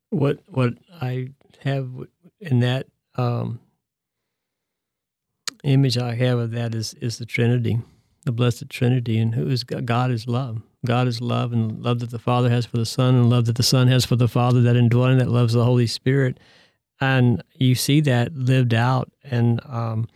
What 0.10 0.40
what 0.48 0.76
I 1.02 1.30
have 1.62 1.90
in 2.40 2.60
that 2.60 2.88
um, 3.16 3.60
image 5.64 5.98
I 5.98 6.16
have 6.16 6.38
of 6.38 6.52
that 6.52 6.76
is 6.76 6.94
is 6.96 7.18
the 7.18 7.26
Trinity 7.26 7.80
the 8.28 8.32
Blessed 8.34 8.70
Trinity, 8.70 9.18
and 9.18 9.34
who 9.34 9.48
is 9.48 9.64
God 9.64 10.12
is 10.12 10.28
love. 10.28 10.62
God 10.86 11.08
is 11.08 11.22
love, 11.22 11.54
and 11.54 11.82
love 11.82 12.00
that 12.00 12.12
the 12.12 12.20
Father 12.20 12.50
has 12.50 12.66
for 12.66 12.76
the 12.78 12.86
Son, 12.86 13.16
and 13.16 13.30
love 13.30 13.46
that 13.46 13.56
the 13.56 13.64
Son 13.64 13.88
has 13.88 14.06
for 14.06 14.18
the 14.18 14.28
Father, 14.28 14.62
that 14.62 14.76
indwelling 14.76 15.18
that 15.18 15.30
loves 15.30 15.54
the 15.54 15.64
Holy 15.64 15.88
Spirit, 15.88 16.38
and 17.00 17.42
you 17.56 17.74
see 17.74 18.02
that 18.02 18.36
lived 18.36 18.74
out, 18.74 19.10
and 19.24 19.62
um, 19.66 20.08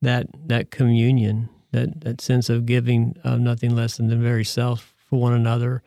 that 0.00 0.28
that 0.46 0.70
communion, 0.70 1.48
that 1.76 2.00
that 2.00 2.20
sense 2.20 2.48
of 2.48 2.66
giving 2.66 3.16
of 3.22 3.38
nothing 3.40 3.76
less 3.76 3.96
than 3.96 4.08
the 4.08 4.16
very 4.16 4.44
self 4.44 4.94
for 4.96 5.20
one 5.20 5.32
another, 5.32 5.82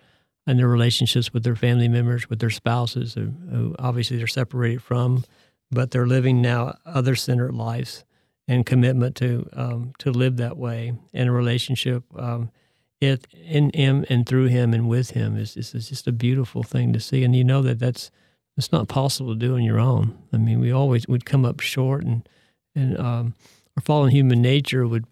and 0.47 0.57
their 0.57 0.67
relationships 0.67 1.33
with 1.33 1.43
their 1.43 1.55
family 1.55 1.87
members, 1.87 2.29
with 2.29 2.39
their 2.39 2.49
spouses, 2.49 3.15
who, 3.15 3.33
who 3.51 3.75
obviously 3.77 4.17
they're 4.17 4.27
separated 4.27 4.81
from, 4.81 5.23
but 5.69 5.91
they're 5.91 6.07
living 6.07 6.41
now 6.41 6.77
other 6.85 7.15
centered 7.15 7.53
lives 7.53 8.05
and 8.47 8.65
commitment 8.65 9.15
to 9.17 9.47
um, 9.53 9.93
to 9.99 10.11
live 10.11 10.37
that 10.37 10.57
way 10.57 10.93
in 11.13 11.27
a 11.27 11.31
relationship. 11.31 12.03
Um, 12.17 12.51
it 13.01 13.27
in 13.31 13.71
him 13.73 14.05
and 14.09 14.25
through 14.25 14.47
him 14.47 14.73
and 14.73 14.89
with 14.89 15.11
him 15.11 15.37
is, 15.37 15.55
is, 15.55 15.73
is 15.73 15.87
just 15.89 16.07
a 16.07 16.11
beautiful 16.11 16.63
thing 16.63 16.91
to 16.93 16.99
see, 16.99 17.23
and 17.23 17.35
you 17.35 17.43
know 17.43 17.61
that 17.61 17.79
that's 17.79 18.11
it's 18.57 18.71
not 18.71 18.89
possible 18.89 19.33
to 19.33 19.39
do 19.39 19.55
on 19.55 19.63
your 19.63 19.79
own. 19.79 20.17
I 20.33 20.37
mean, 20.37 20.59
we 20.59 20.71
always 20.71 21.07
would 21.07 21.25
come 21.25 21.45
up 21.45 21.59
short, 21.59 22.03
and 22.03 22.27
and 22.75 22.97
um, 22.97 23.35
our 23.79 23.81
fallen 23.81 24.11
human 24.11 24.41
nature 24.41 24.85
would, 24.85 25.05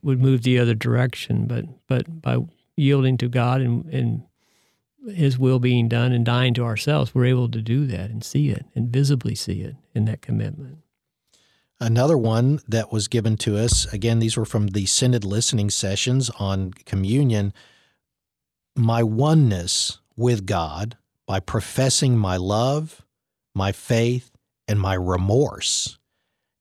would 0.00 0.20
move 0.20 0.42
the 0.44 0.60
other 0.60 0.74
direction. 0.74 1.46
But 1.46 1.64
but 1.88 2.22
by 2.22 2.38
yielding 2.76 3.18
to 3.18 3.28
God 3.28 3.60
and 3.60 3.84
and 3.92 4.22
His 5.12 5.38
will 5.38 5.58
being 5.58 5.88
done 5.88 6.12
and 6.12 6.24
dying 6.24 6.54
to 6.54 6.64
ourselves, 6.64 7.12
we're 7.12 7.24
able 7.26 7.48
to 7.48 7.60
do 7.60 7.84
that 7.86 8.10
and 8.10 8.22
see 8.22 8.50
it 8.50 8.64
and 8.76 8.90
visibly 8.90 9.34
see 9.34 9.62
it 9.62 9.74
in 9.92 10.04
that 10.04 10.22
commitment. 10.22 10.78
Another 11.80 12.16
one 12.16 12.60
that 12.68 12.92
was 12.92 13.08
given 13.08 13.36
to 13.38 13.58
us, 13.58 13.92
again, 13.92 14.20
these 14.20 14.36
were 14.36 14.46
from 14.46 14.68
the 14.68 14.86
Synod 14.86 15.24
listening 15.24 15.68
sessions 15.68 16.30
on 16.38 16.70
communion. 16.70 17.52
My 18.76 19.02
oneness 19.02 19.98
with 20.16 20.46
God 20.46 20.96
by 21.26 21.40
professing 21.40 22.16
my 22.16 22.36
love, 22.36 23.04
my 23.52 23.72
faith, 23.72 24.30
and 24.68 24.80
my 24.80 24.94
remorse, 24.94 25.98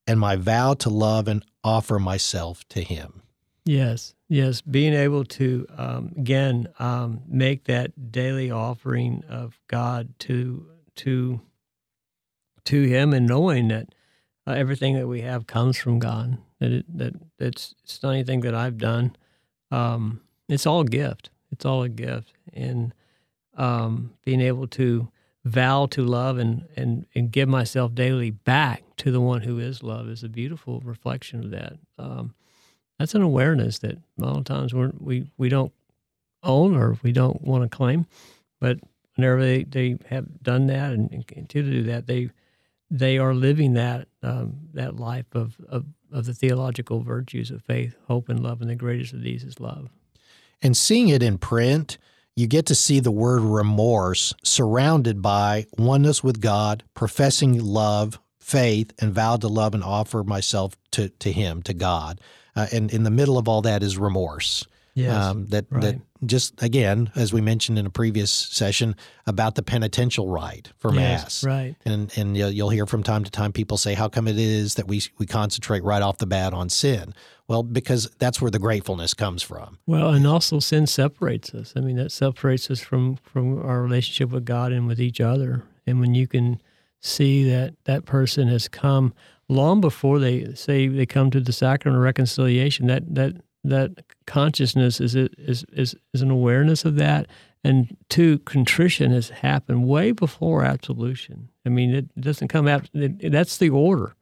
and 0.07 0.19
my 0.19 0.35
vow 0.35 0.73
to 0.75 0.89
love 0.89 1.27
and 1.27 1.43
offer 1.63 1.99
myself 1.99 2.67
to 2.69 2.81
Him. 2.81 3.21
Yes, 3.65 4.13
yes. 4.27 4.61
Being 4.61 4.93
able 4.93 5.25
to, 5.25 5.65
um, 5.75 6.13
again, 6.15 6.67
um, 6.77 7.21
make 7.27 7.63
that 7.65 8.11
daily 8.11 8.51
offering 8.51 9.23
of 9.27 9.59
God 9.67 10.13
to, 10.19 10.67
to, 10.97 11.41
to 12.65 12.81
Him 12.83 13.13
and 13.13 13.25
knowing 13.25 13.69
that 13.69 13.95
uh, 14.47 14.51
everything 14.51 14.95
that 14.95 15.07
we 15.07 15.21
have 15.21 15.47
comes 15.47 15.77
from 15.77 15.99
God. 15.99 16.37
That 16.59 16.71
it, 16.71 16.97
that 16.97 17.13
it's 17.39 17.75
it's 17.83 18.01
not 18.01 18.11
anything 18.11 18.41
that 18.41 18.55
I've 18.55 18.77
done. 18.77 19.15
Um, 19.71 20.21
it's 20.47 20.65
all 20.65 20.83
gift. 20.83 21.29
It's 21.51 21.65
all 21.65 21.83
a 21.83 21.89
gift, 21.89 22.33
and 22.53 22.93
um, 23.57 24.13
being 24.23 24.41
able 24.41 24.67
to 24.67 25.09
vow 25.43 25.85
to 25.87 26.03
love 26.03 26.37
and, 26.37 26.65
and 26.75 27.05
and 27.13 27.31
give 27.31 27.49
myself 27.49 27.93
daily 27.93 28.31
back 28.31 28.83
to 28.97 29.11
the 29.11 29.21
one 29.21 29.41
who 29.41 29.59
is 29.59 29.83
love 29.83 30.07
is 30.09 30.23
a 30.23 30.29
beautiful 30.29 30.81
reflection 30.81 31.43
of 31.43 31.51
that. 31.51 31.73
Um, 31.97 32.33
that's 32.99 33.15
an 33.15 33.21
awareness 33.21 33.79
that 33.79 33.97
a 34.19 34.25
lot 34.25 34.37
of 34.37 34.45
times 34.45 34.73
we're, 34.73 34.91
we 34.99 35.29
we 35.37 35.49
don't 35.49 35.73
own 36.43 36.75
or 36.75 36.97
we 37.03 37.11
don't 37.11 37.41
want 37.41 37.63
to 37.63 37.75
claim, 37.75 38.05
but 38.59 38.79
whenever 39.15 39.41
they, 39.41 39.63
they 39.63 39.97
have 40.09 40.41
done 40.41 40.67
that 40.67 40.93
and, 40.93 41.11
and 41.11 41.27
continue 41.27 41.71
to 41.71 41.77
do 41.77 41.83
that, 41.91 42.07
they 42.07 42.29
they 42.91 43.17
are 43.17 43.33
living 43.33 43.73
that 43.73 44.07
um, 44.21 44.57
that 44.73 44.97
life 44.97 45.33
of, 45.33 45.57
of, 45.67 45.85
of 46.11 46.25
the 46.25 46.33
theological 46.33 47.01
virtues 47.01 47.51
of 47.51 47.63
faith, 47.63 47.95
hope, 48.07 48.29
and 48.29 48.41
love, 48.41 48.61
and 48.61 48.69
the 48.69 48.75
greatest 48.75 49.13
of 49.13 49.21
these 49.21 49.43
is 49.43 49.59
love. 49.59 49.89
And 50.61 50.77
seeing 50.77 51.09
it 51.09 51.23
in 51.23 51.37
print, 51.37 51.97
you 52.35 52.47
get 52.47 52.65
to 52.67 52.75
see 52.75 52.99
the 52.99 53.11
word 53.11 53.41
remorse 53.41 54.33
surrounded 54.43 55.21
by 55.21 55.65
oneness 55.77 56.23
with 56.23 56.41
God, 56.41 56.83
professing 56.93 57.59
love, 57.63 58.19
faith, 58.45 58.93
and 58.99 59.11
vowed 59.11 59.41
to 59.41 59.47
love 59.47 59.73
and 59.73 59.83
offer 59.83 60.23
myself 60.23 60.77
to, 60.91 61.09
to 61.09 61.31
Him, 61.31 61.63
to 61.63 61.73
God. 61.73 62.21
Uh, 62.55 62.67
and 62.71 62.93
in 62.93 63.01
the 63.03 63.09
middle 63.09 63.39
of 63.39 63.47
all 63.47 63.63
that 63.63 63.81
is 63.81 63.97
remorse. 63.97 64.65
Yes, 64.93 65.25
um, 65.25 65.47
that 65.47 65.65
right. 65.69 65.81
that 65.81 65.95
just 66.25 66.63
again, 66.63 67.11
as 67.15 67.33
we 67.33 67.41
mentioned 67.41 67.77
in 67.77 67.85
a 67.85 67.89
previous 67.89 68.31
session 68.31 68.95
about 69.27 69.55
the 69.55 69.61
penitential 69.61 70.29
rite 70.29 70.71
for 70.77 70.93
Yes, 70.93 71.43
mass, 71.43 71.43
right. 71.43 71.75
and 71.83 72.17
and 72.17 72.37
you'll, 72.37 72.49
you'll 72.51 72.69
hear 72.69 72.85
from 72.85 73.03
time 73.03 73.25
to 73.25 73.29
time 73.29 73.51
people 73.51 73.77
say, 73.77 73.93
"How 73.93 74.07
come 74.07 74.25
it 74.25 74.37
is 74.37 74.75
that 74.75 74.87
we 74.87 75.01
we 75.17 75.25
concentrate 75.25 75.83
right 75.83 76.01
off 76.01 76.19
the 76.19 76.25
bat 76.25 76.53
on 76.53 76.69
sin?" 76.69 77.13
Well, 77.45 77.61
because 77.61 78.09
that's 78.19 78.41
where 78.41 78.49
the 78.49 78.57
gratefulness 78.57 79.13
comes 79.13 79.43
from. 79.43 79.79
Well, 79.85 80.11
and 80.11 80.25
also 80.25 80.59
sin 80.59 80.87
separates 80.87 81.53
us. 81.53 81.73
I 81.75 81.81
mean, 81.81 81.97
that 81.97 82.13
separates 82.13 82.71
us 82.71 82.79
from 82.79 83.17
from 83.17 83.61
our 83.65 83.81
relationship 83.81 84.29
with 84.29 84.45
God 84.45 84.71
and 84.71 84.87
with 84.87 85.01
each 85.01 85.19
other. 85.19 85.63
And 85.85 85.99
when 85.99 86.15
you 86.15 86.25
can 86.25 86.61
see 87.05 87.49
that 87.49 87.75
that 87.85 88.05
person 88.05 88.47
has 88.47 88.67
come 88.67 89.13
long 89.47 89.79
before 89.79 90.19
they 90.19 90.53
say 90.55 90.87
they 90.87 91.05
come 91.05 91.29
to 91.31 91.39
the 91.39 91.53
sacrament 91.53 91.97
of 91.97 92.03
reconciliation, 92.03 92.87
that 92.87 93.13
that 93.13 93.35
that 93.63 93.91
consciousness 94.25 94.99
is 94.99 95.15
is 95.15 95.65
is 95.71 95.95
is 96.13 96.21
an 96.21 96.31
awareness 96.31 96.85
of 96.85 96.95
that, 96.95 97.27
and 97.63 97.95
two, 98.09 98.39
contrition 98.39 99.11
has 99.11 99.29
happened 99.29 99.87
way 99.87 100.11
before 100.11 100.63
absolution. 100.63 101.49
I 101.65 101.69
mean, 101.69 101.93
it 101.93 102.21
doesn't 102.21 102.49
come 102.49 102.67
out. 102.67 102.89
That's 102.93 103.57
the 103.57 103.69
order. 103.69 104.15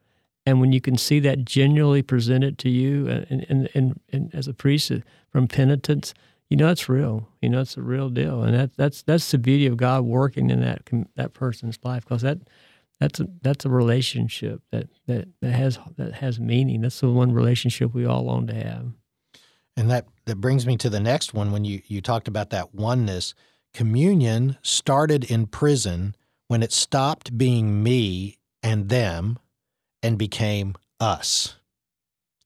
And 0.45 0.59
when 0.59 0.73
you 0.73 0.81
can 0.81 0.97
see 0.97 1.19
that 1.21 1.45
genuinely 1.45 2.01
presented 2.01 2.57
to 2.59 2.69
you, 2.69 3.07
and, 3.07 3.45
and, 3.49 3.69
and, 3.73 3.99
and 4.11 4.35
as 4.35 4.47
a 4.47 4.53
priest 4.53 4.91
from 5.29 5.47
penitence, 5.47 6.13
you 6.49 6.57
know 6.57 6.69
it's 6.69 6.89
real. 6.89 7.29
You 7.41 7.49
know 7.49 7.61
it's 7.61 7.77
a 7.77 7.81
real 7.81 8.09
deal, 8.09 8.43
and 8.43 8.53
that 8.53 8.75
that's 8.75 9.01
that's 9.03 9.31
the 9.31 9.37
beauty 9.37 9.65
of 9.65 9.77
God 9.77 10.03
working 10.03 10.49
in 10.49 10.59
that 10.59 10.81
that 11.15 11.33
person's 11.33 11.79
life 11.83 12.03
because 12.03 12.21
that 12.21 12.39
that's 13.03 13.19
a 13.19 13.27
that's 13.41 13.65
a 13.65 13.69
relationship 13.69 14.61
that, 14.71 14.87
that 15.07 15.27
that 15.41 15.51
has 15.51 15.77
that 15.97 16.13
has 16.13 16.39
meaning. 16.39 16.81
That's 16.81 17.01
the 17.01 17.09
one 17.09 17.33
relationship 17.33 17.93
we 17.93 18.05
all 18.05 18.23
long 18.23 18.47
to 18.47 18.53
have. 18.53 18.93
And 19.75 19.89
that, 19.89 20.07
that 20.25 20.37
brings 20.37 20.65
me 20.65 20.77
to 20.77 20.89
the 20.89 20.99
next 20.99 21.33
one 21.33 21.51
when 21.51 21.65
you, 21.65 21.81
you 21.87 21.99
talked 21.99 22.27
about 22.27 22.51
that 22.51 22.75
oneness. 22.75 23.33
Communion 23.73 24.57
started 24.61 25.23
in 25.29 25.47
prison 25.47 26.15
when 26.47 26.61
it 26.61 26.71
stopped 26.71 27.37
being 27.37 27.81
me 27.81 28.37
and 28.61 28.89
them 28.89 29.39
and 30.03 30.17
became 30.17 30.75
us. 30.99 31.55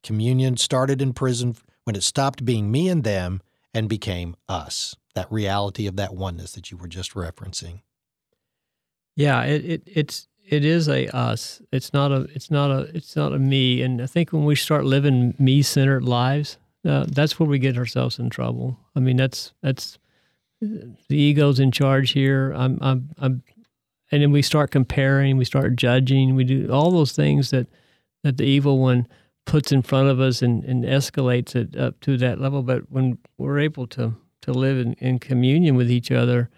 Communion 0.03 0.55
started 0.55 1.01
in 1.01 1.11
prison 1.11 1.57
when 1.83 1.97
it 1.97 2.03
stopped 2.03 2.45
being 2.45 2.71
me 2.71 2.87
and 2.87 3.03
them 3.03 3.41
and 3.73 3.89
became 3.89 4.35
us. 4.47 4.95
That 5.15 5.29
reality 5.31 5.85
of 5.85 5.97
that 5.97 6.15
oneness 6.15 6.53
that 6.53 6.71
you 6.71 6.77
were 6.77 6.87
just 6.87 7.13
referencing. 7.13 7.81
Yeah, 9.17 9.43
it, 9.43 9.65
it 9.65 9.83
it's 9.85 10.27
it 10.47 10.63
is 10.63 10.87
a 10.87 11.07
us. 11.15 11.61
It's 11.71 11.93
not 11.93 12.11
a 12.11 12.21
it's 12.33 12.49
not 12.49 12.71
a 12.71 12.79
it's 12.95 13.15
not 13.15 13.33
a 13.33 13.39
me. 13.39 13.81
And 13.81 14.01
I 14.01 14.07
think 14.07 14.31
when 14.31 14.45
we 14.45 14.55
start 14.55 14.85
living 14.85 15.35
me 15.37 15.61
centered 15.61 16.03
lives, 16.03 16.57
uh, 16.87 17.05
that's 17.09 17.39
where 17.39 17.49
we 17.49 17.59
get 17.59 17.77
ourselves 17.77 18.17
in 18.17 18.29
trouble. 18.29 18.79
I 18.95 18.99
mean, 18.99 19.17
that's 19.17 19.53
that's 19.61 19.99
the 20.61 20.95
ego's 21.09 21.59
in 21.59 21.71
charge 21.71 22.11
here. 22.11 22.53
I'm 22.55 22.79
I'm 22.81 23.09
I'm, 23.17 23.43
and 24.11 24.23
then 24.23 24.31
we 24.31 24.41
start 24.41 24.71
comparing, 24.71 25.35
we 25.35 25.45
start 25.45 25.75
judging, 25.75 26.35
we 26.35 26.45
do 26.45 26.71
all 26.71 26.91
those 26.91 27.11
things 27.11 27.49
that 27.51 27.67
that 28.23 28.37
the 28.37 28.45
evil 28.45 28.79
one 28.79 29.07
puts 29.45 29.71
in 29.71 29.81
front 29.81 30.09
of 30.09 30.19
us 30.19 30.41
and, 30.41 30.63
and 30.63 30.83
escalates 30.83 31.55
it 31.55 31.75
up 31.77 31.99
to 32.01 32.17
that 32.17 32.39
level. 32.39 32.63
But 32.63 32.89
when 32.89 33.17
we're 33.37 33.59
able 33.59 33.85
to 33.87 34.15
to 34.43 34.53
live 34.53 34.77
in, 34.77 34.93
in 34.93 35.19
communion 35.19 35.75
with 35.75 35.91
each 35.91 36.09
other 36.09 36.49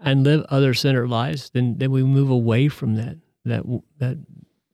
and 0.00 0.24
live 0.24 0.44
other 0.48 0.74
centered 0.74 1.08
lives, 1.08 1.50
then 1.50 1.78
then 1.78 1.92
we 1.92 2.02
move 2.02 2.30
away 2.30 2.66
from 2.68 2.96
that 2.96 3.16
that 3.48 3.64
that 3.98 4.18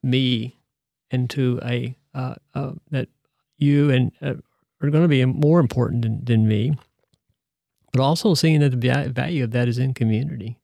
me 0.02 0.58
into 1.10 1.60
a 1.64 1.96
uh, 2.14 2.34
uh, 2.54 2.72
that 2.90 3.08
you 3.58 3.90
and 3.90 4.12
uh, 4.22 4.34
are 4.80 4.90
going 4.90 5.02
to 5.02 5.08
be 5.08 5.24
more 5.24 5.60
important 5.60 6.02
than, 6.02 6.24
than 6.24 6.48
me. 6.48 6.76
But 7.92 8.02
also 8.02 8.34
seeing 8.34 8.60
that 8.60 8.80
the 8.80 9.12
value 9.14 9.44
of 9.44 9.52
that 9.52 9.68
is 9.68 9.78
in 9.78 9.94
community 9.94 10.58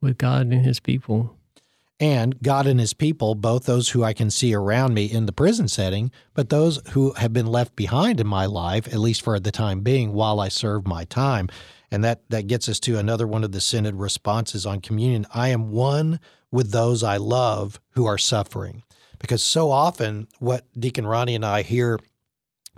with 0.00 0.18
God 0.18 0.46
and 0.46 0.64
His 0.64 0.78
people. 0.78 1.36
And 1.98 2.40
God 2.42 2.66
and 2.66 2.78
His 2.78 2.92
people, 2.92 3.34
both 3.34 3.64
those 3.64 3.90
who 3.90 4.04
I 4.04 4.12
can 4.12 4.30
see 4.30 4.54
around 4.54 4.92
me 4.92 5.06
in 5.06 5.24
the 5.24 5.32
prison 5.32 5.68
setting, 5.68 6.10
but 6.34 6.50
those 6.50 6.80
who 6.90 7.12
have 7.14 7.32
been 7.32 7.46
left 7.46 7.74
behind 7.74 8.20
in 8.20 8.26
my 8.26 8.44
life, 8.44 8.86
at 8.88 8.98
least 8.98 9.22
for 9.22 9.40
the 9.40 9.50
time 9.50 9.80
being, 9.80 10.12
while 10.12 10.38
I 10.38 10.48
serve 10.48 10.86
my 10.86 11.04
time. 11.04 11.48
And 11.90 12.04
that, 12.04 12.28
that 12.28 12.46
gets 12.46 12.68
us 12.68 12.78
to 12.80 12.98
another 12.98 13.26
one 13.26 13.44
of 13.44 13.52
the 13.52 13.60
Synod 13.60 13.94
responses 13.94 14.66
on 14.66 14.80
communion. 14.80 15.26
I 15.32 15.48
am 15.48 15.70
one 15.70 16.20
with 16.50 16.70
those 16.70 17.02
I 17.02 17.16
love 17.16 17.80
who 17.90 18.06
are 18.06 18.18
suffering. 18.18 18.82
Because 19.18 19.42
so 19.42 19.70
often, 19.70 20.28
what 20.38 20.66
Deacon 20.78 21.06
Ronnie 21.06 21.34
and 21.34 21.44
I 21.44 21.62
hear 21.62 21.98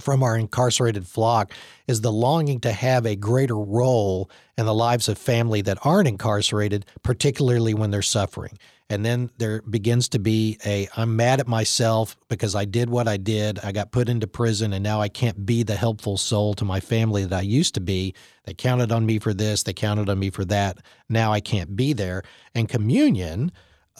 from 0.00 0.22
our 0.22 0.36
incarcerated 0.36 1.06
flock 1.06 1.52
is 1.86 2.00
the 2.00 2.12
longing 2.12 2.60
to 2.60 2.72
have 2.72 3.06
a 3.06 3.16
greater 3.16 3.58
role 3.58 4.30
in 4.56 4.66
the 4.66 4.74
lives 4.74 5.08
of 5.08 5.18
family 5.18 5.62
that 5.62 5.78
aren't 5.84 6.08
incarcerated, 6.08 6.86
particularly 7.02 7.74
when 7.74 7.90
they're 7.90 8.02
suffering. 8.02 8.58
And 8.90 9.04
then 9.04 9.30
there 9.36 9.60
begins 9.62 10.08
to 10.10 10.18
be 10.18 10.58
a 10.64 10.88
I'm 10.96 11.14
mad 11.14 11.40
at 11.40 11.46
myself 11.46 12.16
because 12.28 12.54
I 12.54 12.64
did 12.64 12.88
what 12.88 13.06
I 13.06 13.18
did. 13.18 13.58
I 13.58 13.70
got 13.70 13.92
put 13.92 14.08
into 14.08 14.26
prison 14.26 14.72
and 14.72 14.82
now 14.82 15.00
I 15.00 15.08
can't 15.08 15.44
be 15.44 15.62
the 15.62 15.76
helpful 15.76 16.16
soul 16.16 16.54
to 16.54 16.64
my 16.64 16.80
family 16.80 17.24
that 17.24 17.38
I 17.38 17.42
used 17.42 17.74
to 17.74 17.80
be. 17.80 18.14
They 18.44 18.54
counted 18.54 18.90
on 18.90 19.04
me 19.04 19.18
for 19.18 19.34
this, 19.34 19.62
they 19.62 19.74
counted 19.74 20.08
on 20.08 20.18
me 20.18 20.30
for 20.30 20.44
that. 20.46 20.78
Now 21.08 21.32
I 21.32 21.40
can't 21.40 21.76
be 21.76 21.92
there. 21.92 22.22
And 22.54 22.66
communion 22.68 23.52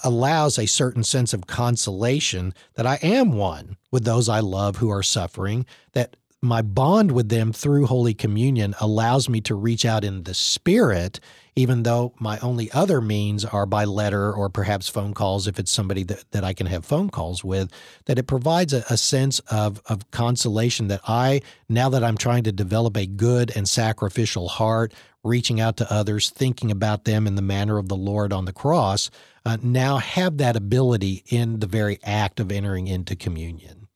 allows 0.05 0.59
a 0.59 0.67
certain 0.67 1.05
sense 1.05 1.33
of 1.33 1.47
consolation 1.47 2.55
that 2.75 2.87
I 2.87 2.99
am 3.03 3.33
one 3.33 3.77
with 3.91 4.05
those 4.05 4.29
I 4.29 4.41
love 4.41 4.77
who 4.77 4.91
are 4.91 5.03
suffering, 5.03 5.67
that 5.93 6.17
my 6.41 6.63
bond 6.63 7.13
with 7.13 7.29
them 7.29 7.53
through 7.53 7.87
Holy 7.87 8.15
Communion 8.15 8.75
allows 8.81 9.29
me 9.29 9.41
to 9.43 9.57
reach 9.57 9.85
out 9.85 10.05
in 10.05 10.23
the 10.23 10.35
Spirit, 10.35 11.19
even 11.57 11.83
though 11.83 12.15
my 12.21 12.39
only 12.39 12.71
other 12.71 13.01
means 13.01 13.45
are 13.45 13.67
by 13.67 13.85
letter 13.85 14.33
or 14.33 14.49
perhaps 14.49 14.89
phone 14.89 15.15
calls 15.15 15.49
if 15.49 15.59
it's 15.59 15.73
somebody 15.73 16.05
that, 16.05 16.25
that 16.31 16.45
I 16.45 16.53
can 16.53 16.67
have 16.67 16.85
phone 16.85 17.11
calls 17.11 17.43
with, 17.43 17.73
that 18.05 18.21
it 18.21 18.29
provides 18.29 18.73
a, 18.73 18.85
a 18.89 18.97
sense 18.97 19.41
of, 19.51 19.83
of 19.87 20.09
consolation 20.13 20.87
that 20.89 21.01
I, 21.09 21.43
now 21.69 21.89
that 21.89 22.05
I'm 22.05 22.17
trying 22.17 22.45
to 22.45 22.53
develop 22.53 22.97
a 22.97 23.07
good 23.07 23.51
and 23.57 23.69
sacrificial 23.69 24.47
heart, 24.47 24.95
reaching 25.25 25.61
out 25.61 25.77
to 25.79 25.93
others, 25.93 26.31
thinking 26.31 26.71
about 26.71 27.05
them 27.05 27.27
in 27.27 27.35
the 27.35 27.43
manner 27.43 27.79
of 27.79 27.89
the 27.89 27.97
Lord 27.97 28.33
on 28.33 28.45
the 28.45 28.53
cross, 28.53 29.11
uh, 29.49 29.57
now 29.63 29.97
have 29.97 30.37
that 30.37 30.57
ability 30.57 31.25
in 31.27 31.61
the 31.61 31.67
very 31.67 31.99
act 32.05 32.39
of 32.39 32.53
entering 32.53 32.87
into 32.87 33.17
communion. 33.17 33.89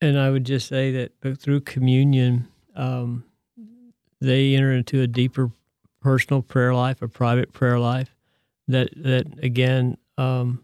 And 0.00 0.18
I 0.18 0.30
would 0.30 0.44
just 0.44 0.66
say 0.66 0.90
that 0.92 1.38
through 1.40 1.60
communion, 1.60 2.48
um, 2.74 3.24
they 4.20 4.54
enter 4.56 4.72
into 4.72 5.00
a 5.00 5.06
deeper 5.06 5.52
personal 6.00 6.42
prayer 6.42 6.74
life, 6.74 7.02
a 7.02 7.08
private 7.08 7.52
prayer 7.52 7.78
life 7.78 8.16
that 8.66 8.90
that 8.96 9.26
again 9.42 9.96
um, 10.16 10.62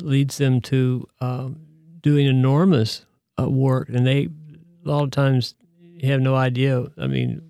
leads 0.00 0.36
them 0.36 0.60
to 0.60 1.08
um, 1.20 1.60
doing 2.00 2.26
enormous 2.26 3.06
uh, 3.40 3.48
work, 3.48 3.88
and 3.88 4.06
they 4.06 4.28
a 4.84 4.88
lot 4.88 5.04
of 5.04 5.10
times 5.10 5.54
have 6.02 6.20
no 6.20 6.34
idea. 6.34 6.86
I 6.98 7.06
mean, 7.06 7.40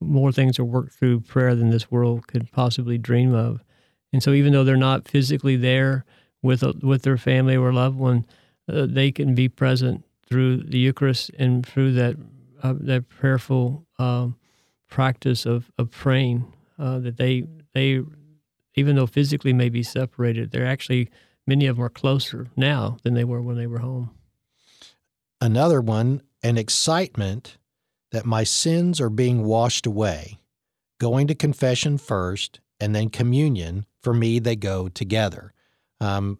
more 0.00 0.32
things 0.32 0.58
are 0.58 0.64
worked 0.64 0.94
through 0.94 1.20
prayer 1.20 1.54
than 1.54 1.70
this 1.70 1.90
world 1.90 2.26
could 2.26 2.50
possibly 2.50 2.98
dream 2.98 3.32
of. 3.32 3.62
And 4.12 4.22
so, 4.22 4.32
even 4.32 4.52
though 4.52 4.64
they're 4.64 4.76
not 4.76 5.08
physically 5.08 5.56
there 5.56 6.04
with 6.42 6.62
a, 6.62 6.74
with 6.82 7.02
their 7.02 7.16
family 7.16 7.56
or 7.56 7.72
loved 7.72 7.98
one, 7.98 8.26
uh, 8.68 8.86
they 8.88 9.10
can 9.10 9.34
be 9.34 9.48
present 9.48 10.04
through 10.26 10.58
the 10.58 10.78
Eucharist 10.78 11.30
and 11.38 11.66
through 11.66 11.92
that 11.94 12.16
uh, 12.62 12.74
that 12.78 13.08
prayerful 13.08 13.86
um, 13.98 14.36
practice 14.88 15.46
of 15.46 15.70
of 15.78 15.90
praying. 15.90 16.52
Uh, 16.78 16.98
that 16.98 17.16
they 17.16 17.44
they 17.74 18.02
even 18.74 18.96
though 18.96 19.06
physically 19.06 19.52
may 19.52 19.68
be 19.68 19.82
separated, 19.82 20.50
they're 20.50 20.66
actually 20.66 21.08
many 21.46 21.66
of 21.66 21.76
them 21.76 21.84
are 21.84 21.90
closer 21.90 22.48
now 22.56 22.96
than 23.02 23.14
they 23.14 23.24
were 23.24 23.42
when 23.42 23.56
they 23.56 23.66
were 23.66 23.78
home. 23.78 24.10
Another 25.40 25.80
one, 25.80 26.22
an 26.42 26.56
excitement 26.56 27.58
that 28.12 28.24
my 28.24 28.44
sins 28.44 29.00
are 29.00 29.10
being 29.10 29.44
washed 29.44 29.86
away, 29.86 30.38
going 30.98 31.26
to 31.26 31.34
confession 31.34 31.98
first 31.98 32.60
and 32.82 32.94
then 32.94 33.08
communion, 33.08 33.86
for 34.02 34.12
me, 34.12 34.40
they 34.40 34.56
go 34.56 34.88
together. 34.88 35.52
Um, 36.00 36.38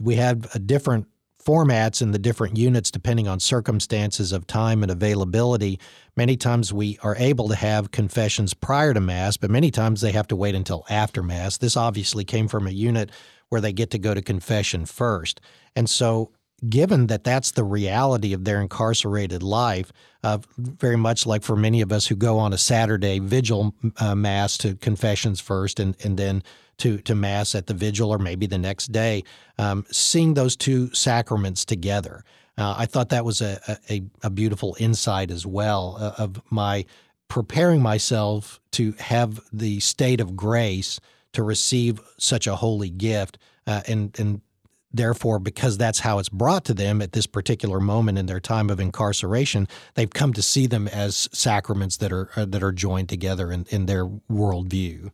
we 0.00 0.16
have 0.16 0.66
different 0.66 1.06
formats 1.42 2.02
in 2.02 2.10
the 2.10 2.18
different 2.18 2.56
units 2.56 2.90
depending 2.90 3.28
on 3.28 3.40
circumstances 3.40 4.32
of 4.32 4.46
time 4.46 4.82
and 4.82 4.90
availability. 4.90 5.78
Many 6.16 6.36
times 6.36 6.72
we 6.72 6.98
are 7.02 7.16
able 7.16 7.48
to 7.48 7.54
have 7.54 7.90
confessions 7.92 8.54
prior 8.54 8.92
to 8.92 9.00
Mass, 9.00 9.36
but 9.36 9.50
many 9.50 9.70
times 9.70 10.00
they 10.00 10.12
have 10.12 10.28
to 10.28 10.36
wait 10.36 10.54
until 10.54 10.84
after 10.90 11.22
Mass. 11.22 11.56
This 11.56 11.76
obviously 11.76 12.24
came 12.24 12.48
from 12.48 12.66
a 12.66 12.72
unit 12.72 13.10
where 13.48 13.60
they 13.60 13.72
get 13.72 13.90
to 13.92 13.98
go 13.98 14.12
to 14.14 14.20
confession 14.20 14.84
first. 14.84 15.40
And 15.74 15.88
so 15.88 16.32
given 16.68 17.06
that 17.06 17.24
that's 17.24 17.52
the 17.52 17.64
reality 17.64 18.32
of 18.32 18.44
their 18.44 18.60
incarcerated 18.60 19.42
life, 19.42 19.92
uh, 20.22 20.38
very 20.56 20.96
much 20.96 21.26
like 21.26 21.42
for 21.42 21.56
many 21.56 21.80
of 21.80 21.92
us 21.92 22.06
who 22.06 22.16
go 22.16 22.38
on 22.38 22.52
a 22.52 22.58
Saturday 22.58 23.18
vigil 23.18 23.74
uh, 23.98 24.14
mass 24.14 24.58
to 24.58 24.74
confessions 24.76 25.40
first 25.40 25.78
and, 25.78 25.96
and 26.04 26.16
then 26.16 26.42
to, 26.78 26.98
to 26.98 27.14
mass 27.14 27.54
at 27.54 27.66
the 27.66 27.74
vigil 27.74 28.10
or 28.10 28.18
maybe 28.18 28.46
the 28.46 28.58
next 28.58 28.92
day, 28.92 29.22
um, 29.58 29.84
seeing 29.90 30.34
those 30.34 30.56
two 30.56 30.92
sacraments 30.94 31.64
together. 31.64 32.24
Uh, 32.56 32.74
I 32.76 32.86
thought 32.86 33.10
that 33.10 33.24
was 33.24 33.40
a, 33.40 33.78
a, 33.88 34.02
a 34.22 34.30
beautiful 34.30 34.76
insight 34.80 35.30
as 35.30 35.46
well 35.46 35.96
uh, 36.00 36.22
of 36.22 36.40
my 36.50 36.84
preparing 37.28 37.82
myself 37.82 38.58
to 38.72 38.92
have 38.98 39.40
the 39.52 39.80
state 39.80 40.20
of 40.20 40.34
grace 40.34 40.98
to 41.34 41.42
receive 41.42 42.00
such 42.16 42.46
a 42.46 42.56
holy 42.56 42.90
gift 42.90 43.38
uh, 43.66 43.82
and, 43.86 44.18
and 44.18 44.40
therefore, 44.92 45.38
because 45.38 45.78
that's 45.78 46.00
how 46.00 46.18
it's 46.18 46.28
brought 46.28 46.64
to 46.66 46.74
them 46.74 47.02
at 47.02 47.12
this 47.12 47.26
particular 47.26 47.80
moment 47.80 48.18
in 48.18 48.26
their 48.26 48.40
time 48.40 48.70
of 48.70 48.80
incarceration, 48.80 49.68
they've 49.94 50.10
come 50.10 50.32
to 50.32 50.42
see 50.42 50.66
them 50.66 50.88
as 50.88 51.28
sacraments 51.32 51.96
that 51.98 52.12
are 52.12 52.30
uh, 52.36 52.44
that 52.44 52.62
are 52.62 52.72
joined 52.72 53.08
together 53.08 53.52
in, 53.52 53.66
in 53.70 53.86
their 53.86 54.06
worldview. 54.06 55.10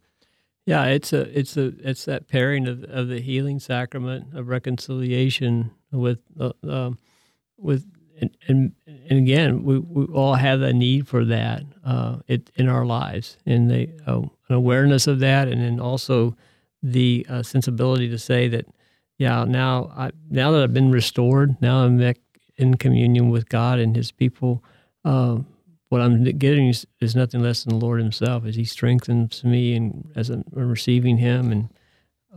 Yeah, 0.66 0.86
it's 0.86 1.12
a 1.12 1.38
it's 1.38 1.56
a 1.56 1.72
it's 1.82 2.06
that 2.06 2.28
pairing 2.28 2.66
of, 2.66 2.84
of 2.84 3.08
the 3.08 3.20
healing 3.20 3.60
sacrament 3.60 4.34
of 4.34 4.48
reconciliation 4.48 5.72
with 5.92 6.20
uh, 6.40 6.52
um, 6.68 6.98
with 7.58 7.86
and, 8.20 8.30
and, 8.48 8.72
and 8.86 9.18
again 9.18 9.64
we, 9.64 9.78
we 9.78 10.04
all 10.14 10.34
have 10.34 10.62
a 10.62 10.72
need 10.72 11.08
for 11.08 11.24
that 11.24 11.62
uh, 11.84 12.18
it, 12.28 12.50
in 12.54 12.68
our 12.68 12.86
lives 12.86 13.36
and 13.44 13.70
the 13.70 13.90
uh, 14.06 14.20
an 14.20 14.54
awareness 14.54 15.06
of 15.06 15.18
that 15.20 15.48
and 15.48 15.60
then 15.60 15.80
also 15.80 16.36
the 16.82 17.26
uh, 17.28 17.42
sensibility 17.42 18.08
to 18.08 18.18
say 18.18 18.48
that 18.48 18.66
yeah, 19.18 19.44
now 19.44 19.92
I 19.96 20.10
now 20.28 20.50
that 20.52 20.62
I've 20.62 20.74
been 20.74 20.90
restored, 20.90 21.60
now 21.60 21.84
I'm 21.84 22.00
in 22.56 22.76
communion 22.76 23.30
with 23.30 23.48
God 23.48 23.78
and 23.78 23.94
His 23.94 24.10
people. 24.10 24.64
Um, 25.04 25.46
what 25.88 26.00
I'm 26.00 26.24
getting 26.24 26.68
is, 26.68 26.86
is, 27.00 27.14
nothing 27.14 27.42
less 27.42 27.62
than 27.62 27.78
the 27.78 27.84
Lord 27.84 28.00
Himself, 28.00 28.44
as 28.44 28.56
He 28.56 28.64
strengthens 28.64 29.44
me 29.44 29.76
and 29.76 30.10
as 30.16 30.30
I'm 30.30 30.44
receiving 30.52 31.18
Him, 31.18 31.52
and 31.52 31.68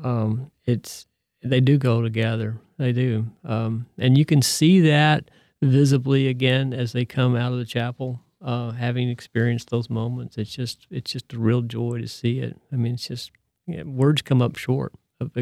um, 0.03 0.51
it's 0.65 1.07
they 1.41 1.61
do 1.61 1.77
go 1.77 2.01
together. 2.01 2.59
They 2.77 2.91
do, 2.91 3.27
um, 3.43 3.87
and 3.97 4.17
you 4.17 4.25
can 4.25 4.41
see 4.41 4.79
that 4.81 5.31
visibly 5.61 6.27
again 6.27 6.73
as 6.73 6.91
they 6.91 7.05
come 7.05 7.35
out 7.35 7.51
of 7.51 7.57
the 7.57 7.65
chapel, 7.65 8.21
uh, 8.41 8.71
having 8.71 9.09
experienced 9.09 9.71
those 9.71 9.89
moments. 9.89 10.37
It's 10.37 10.53
just 10.53 10.85
it's 10.91 11.11
just 11.11 11.33
a 11.33 11.39
real 11.39 11.63
joy 11.63 11.99
to 12.01 12.07
see 12.07 12.39
it. 12.39 12.59
I 12.71 12.75
mean, 12.75 12.93
it's 12.93 13.07
just 13.07 13.31
you 13.65 13.83
know, 13.83 13.89
words 13.89 14.21
come 14.21 14.43
up 14.43 14.55
short 14.57 14.93
of 15.19 15.33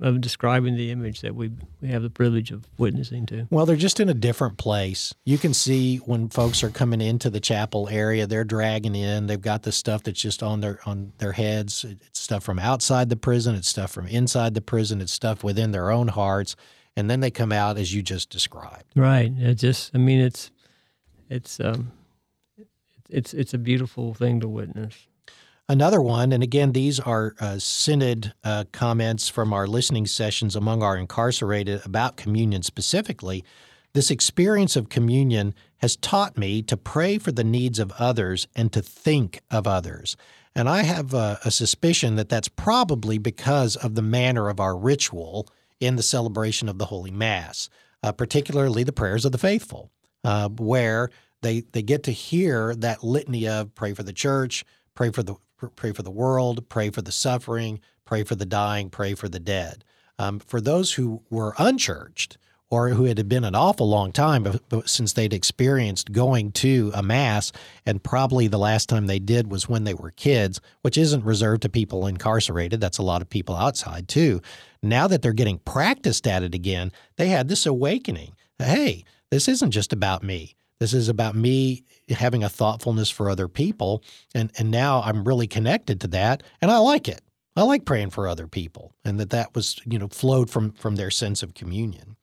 of 0.00 0.20
describing 0.20 0.76
the 0.76 0.90
image 0.90 1.20
that 1.20 1.34
we, 1.34 1.50
we 1.80 1.88
have 1.88 2.02
the 2.02 2.10
privilege 2.10 2.50
of 2.50 2.66
witnessing 2.78 3.26
to. 3.26 3.46
Well, 3.50 3.66
they're 3.66 3.76
just 3.76 4.00
in 4.00 4.08
a 4.08 4.14
different 4.14 4.58
place. 4.58 5.14
You 5.24 5.38
can 5.38 5.54
see 5.54 5.98
when 5.98 6.28
folks 6.28 6.62
are 6.62 6.70
coming 6.70 7.00
into 7.00 7.30
the 7.30 7.40
chapel 7.40 7.88
area, 7.88 8.26
they're 8.26 8.44
dragging 8.44 8.94
in. 8.94 9.26
They've 9.26 9.40
got 9.40 9.62
the 9.62 9.72
stuff 9.72 10.02
that's 10.02 10.20
just 10.20 10.42
on 10.42 10.60
their 10.60 10.80
on 10.86 11.12
their 11.18 11.32
heads. 11.32 11.84
It's 11.84 12.20
stuff 12.20 12.42
from 12.42 12.58
outside 12.58 13.08
the 13.08 13.16
prison. 13.16 13.54
It's 13.54 13.68
stuff 13.68 13.92
from 13.92 14.06
inside 14.06 14.54
the 14.54 14.60
prison. 14.60 15.00
It's 15.00 15.12
stuff 15.12 15.44
within 15.44 15.70
their 15.70 15.90
own 15.90 16.08
hearts, 16.08 16.56
and 16.96 17.08
then 17.08 17.20
they 17.20 17.30
come 17.30 17.52
out 17.52 17.78
as 17.78 17.94
you 17.94 18.02
just 18.02 18.30
described. 18.30 18.84
Right. 18.96 19.32
It 19.38 19.54
just. 19.54 19.90
I 19.94 19.98
mean, 19.98 20.20
it's 20.20 20.50
it's 21.30 21.60
um, 21.60 21.92
it's 23.08 23.32
it's 23.34 23.54
a 23.54 23.58
beautiful 23.58 24.14
thing 24.14 24.40
to 24.40 24.48
witness. 24.48 25.06
Another 25.66 26.02
one, 26.02 26.32
and 26.32 26.42
again, 26.42 26.72
these 26.72 27.00
are 27.00 27.34
uh, 27.40 27.58
synod 27.58 28.34
uh, 28.44 28.64
comments 28.70 29.30
from 29.30 29.54
our 29.54 29.66
listening 29.66 30.04
sessions 30.04 30.54
among 30.54 30.82
our 30.82 30.94
incarcerated 30.94 31.80
about 31.86 32.18
communion 32.18 32.62
specifically. 32.62 33.42
This 33.94 34.10
experience 34.10 34.76
of 34.76 34.90
communion 34.90 35.54
has 35.78 35.96
taught 35.96 36.36
me 36.36 36.60
to 36.62 36.76
pray 36.76 37.16
for 37.16 37.32
the 37.32 37.44
needs 37.44 37.78
of 37.78 37.92
others 37.92 38.46
and 38.54 38.70
to 38.74 38.82
think 38.82 39.40
of 39.50 39.66
others. 39.66 40.18
And 40.54 40.68
I 40.68 40.82
have 40.82 41.14
a, 41.14 41.38
a 41.46 41.50
suspicion 41.50 42.16
that 42.16 42.28
that's 42.28 42.48
probably 42.48 43.16
because 43.16 43.74
of 43.76 43.94
the 43.94 44.02
manner 44.02 44.50
of 44.50 44.60
our 44.60 44.76
ritual 44.76 45.48
in 45.80 45.96
the 45.96 46.02
celebration 46.02 46.68
of 46.68 46.76
the 46.76 46.86
Holy 46.86 47.10
Mass, 47.10 47.70
uh, 48.02 48.12
particularly 48.12 48.84
the 48.84 48.92
prayers 48.92 49.24
of 49.24 49.32
the 49.32 49.38
faithful, 49.38 49.90
uh, 50.24 50.50
where 50.50 51.08
they, 51.40 51.62
they 51.72 51.82
get 51.82 52.02
to 52.02 52.12
hear 52.12 52.74
that 52.74 53.02
litany 53.02 53.48
of 53.48 53.74
pray 53.74 53.94
for 53.94 54.02
the 54.02 54.12
church, 54.12 54.62
pray 54.94 55.10
for 55.10 55.22
the 55.22 55.36
pray 55.68 55.92
for 55.92 56.02
the 56.02 56.10
world, 56.10 56.68
pray 56.68 56.90
for 56.90 57.02
the 57.02 57.12
suffering, 57.12 57.80
pray 58.04 58.22
for 58.24 58.34
the 58.34 58.46
dying, 58.46 58.90
pray 58.90 59.14
for 59.14 59.28
the 59.28 59.40
dead. 59.40 59.84
Um, 60.18 60.38
for 60.38 60.60
those 60.60 60.92
who 60.92 61.22
were 61.30 61.54
unchurched 61.58 62.38
or 62.70 62.88
who 62.90 63.04
had 63.04 63.28
been 63.28 63.44
an 63.44 63.54
awful 63.54 63.88
long 63.88 64.10
time 64.10 64.58
since 64.84 65.12
they'd 65.12 65.32
experienced 65.32 66.12
going 66.12 66.50
to 66.50 66.90
a 66.94 67.02
mass, 67.02 67.52
and 67.86 68.02
probably 68.02 68.48
the 68.48 68.58
last 68.58 68.88
time 68.88 69.06
they 69.06 69.18
did 69.18 69.50
was 69.50 69.68
when 69.68 69.84
they 69.84 69.94
were 69.94 70.10
kids, 70.10 70.60
which 70.82 70.98
isn't 70.98 71.24
reserved 71.24 71.62
to 71.62 71.68
people 71.68 72.06
incarcerated. 72.06 72.80
That's 72.80 72.98
a 72.98 73.02
lot 73.02 73.22
of 73.22 73.28
people 73.28 73.54
outside 73.54 74.08
too. 74.08 74.40
Now 74.82 75.06
that 75.08 75.22
they're 75.22 75.32
getting 75.32 75.58
practiced 75.58 76.26
at 76.26 76.42
it 76.42 76.54
again, 76.54 76.90
they 77.16 77.28
had 77.28 77.48
this 77.48 77.66
awakening. 77.66 78.34
Hey, 78.58 79.04
this 79.30 79.48
isn't 79.48 79.70
just 79.70 79.92
about 79.92 80.22
me. 80.22 80.56
This 80.80 80.92
is 80.92 81.08
about 81.08 81.34
me 81.34 81.84
having 82.08 82.42
a 82.42 82.48
thoughtfulness 82.48 83.10
for 83.10 83.30
other 83.30 83.48
people. 83.48 84.02
And, 84.34 84.50
and 84.58 84.70
now 84.70 85.02
I'm 85.02 85.24
really 85.24 85.46
connected 85.46 86.00
to 86.02 86.08
that. 86.08 86.42
And 86.60 86.70
I 86.70 86.78
like 86.78 87.08
it. 87.08 87.22
I 87.56 87.62
like 87.62 87.84
praying 87.84 88.10
for 88.10 88.26
other 88.26 88.48
people 88.48 88.94
and 89.04 89.20
that 89.20 89.30
that 89.30 89.54
was, 89.54 89.80
you 89.84 89.98
know, 89.98 90.08
flowed 90.08 90.50
from, 90.50 90.72
from 90.72 90.96
their 90.96 91.10
sense 91.10 91.42
of 91.42 91.54
communion. 91.54 92.16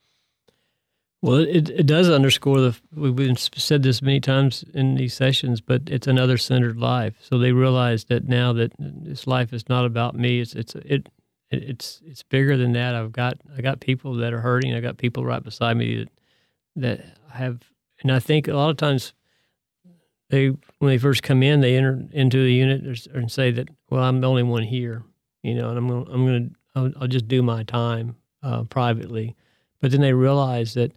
Well, 1.21 1.37
it, 1.37 1.69
it 1.69 1.85
does 1.85 2.09
underscore 2.09 2.59
the 2.59 2.75
we've 2.95 3.39
said 3.39 3.83
this 3.83 4.01
many 4.01 4.19
times 4.19 4.65
in 4.73 4.95
these 4.95 5.13
sessions, 5.13 5.61
but 5.61 5.83
it's 5.85 6.07
another 6.07 6.37
centered 6.37 6.77
life. 6.77 7.13
So 7.21 7.37
they 7.37 7.51
realize 7.51 8.05
that 8.05 8.27
now 8.27 8.53
that 8.53 8.73
this 8.79 9.27
life 9.27 9.53
is 9.53 9.69
not 9.69 9.85
about 9.85 10.15
me. 10.15 10.39
It's 10.39 10.55
it's 10.55 10.73
it 10.75 11.09
it's 11.51 12.01
it's 12.05 12.23
bigger 12.23 12.57
than 12.57 12.73
that. 12.73 12.95
I've 12.95 13.11
got 13.11 13.37
I 13.55 13.61
got 13.61 13.81
people 13.81 14.15
that 14.15 14.33
are 14.33 14.41
hurting. 14.41 14.73
I 14.73 14.79
got 14.79 14.97
people 14.97 15.23
right 15.23 15.43
beside 15.43 15.77
me 15.77 15.97
that 15.97 16.09
that 16.75 17.05
have, 17.31 17.61
and 18.01 18.11
I 18.11 18.19
think 18.19 18.47
a 18.47 18.53
lot 18.53 18.69
of 18.69 18.77
times 18.77 19.13
they 20.29 20.47
when 20.47 20.89
they 20.89 20.97
first 20.97 21.23
come 21.23 21.43
in, 21.43 21.61
they 21.61 21.75
enter 21.75 22.03
into 22.11 22.43
the 22.43 22.53
unit 22.53 23.07
and 23.13 23.31
say 23.31 23.51
that, 23.51 23.69
well, 23.89 24.03
I'm 24.03 24.21
the 24.21 24.29
only 24.29 24.43
one 24.43 24.63
here, 24.63 25.03
you 25.43 25.55
know, 25.55 25.69
and 25.69 25.77
I'm 25.77 25.87
gonna, 25.87 26.11
I'm 26.11 26.25
gonna 26.25 26.49
I'll, 26.75 27.01
I'll 27.01 27.07
just 27.07 27.27
do 27.27 27.41
my 27.41 27.63
time 27.63 28.15
uh, 28.41 28.63
privately, 28.63 29.35
but 29.81 29.91
then 29.91 30.01
they 30.01 30.13
realize 30.13 30.73
that 30.75 30.93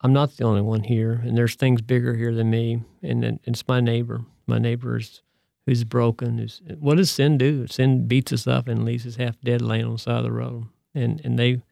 I'm 0.00 0.12
not 0.12 0.36
the 0.36 0.44
only 0.44 0.62
one 0.62 0.82
here, 0.82 1.20
and 1.24 1.36
there's 1.36 1.54
things 1.54 1.80
bigger 1.80 2.14
here 2.14 2.34
than 2.34 2.50
me, 2.50 2.82
and, 3.02 3.24
and 3.24 3.38
it's 3.44 3.66
my 3.68 3.80
neighbor. 3.80 4.22
My 4.46 4.58
neighbor 4.58 4.96
is 4.96 5.22
who's 5.66 5.84
broken. 5.84 6.38
Who's, 6.38 6.60
what 6.80 6.96
does 6.96 7.10
sin 7.10 7.38
do? 7.38 7.66
Sin 7.68 8.08
beats 8.08 8.32
us 8.32 8.46
up 8.46 8.66
and 8.66 8.84
leaves 8.84 9.06
us 9.06 9.16
half 9.16 9.40
dead 9.40 9.62
laying 9.62 9.84
on 9.84 9.92
the 9.92 9.98
side 9.98 10.18
of 10.18 10.24
the 10.24 10.32
road. 10.32 10.66
And 10.94 11.20
and 11.24 11.38
they 11.38 11.62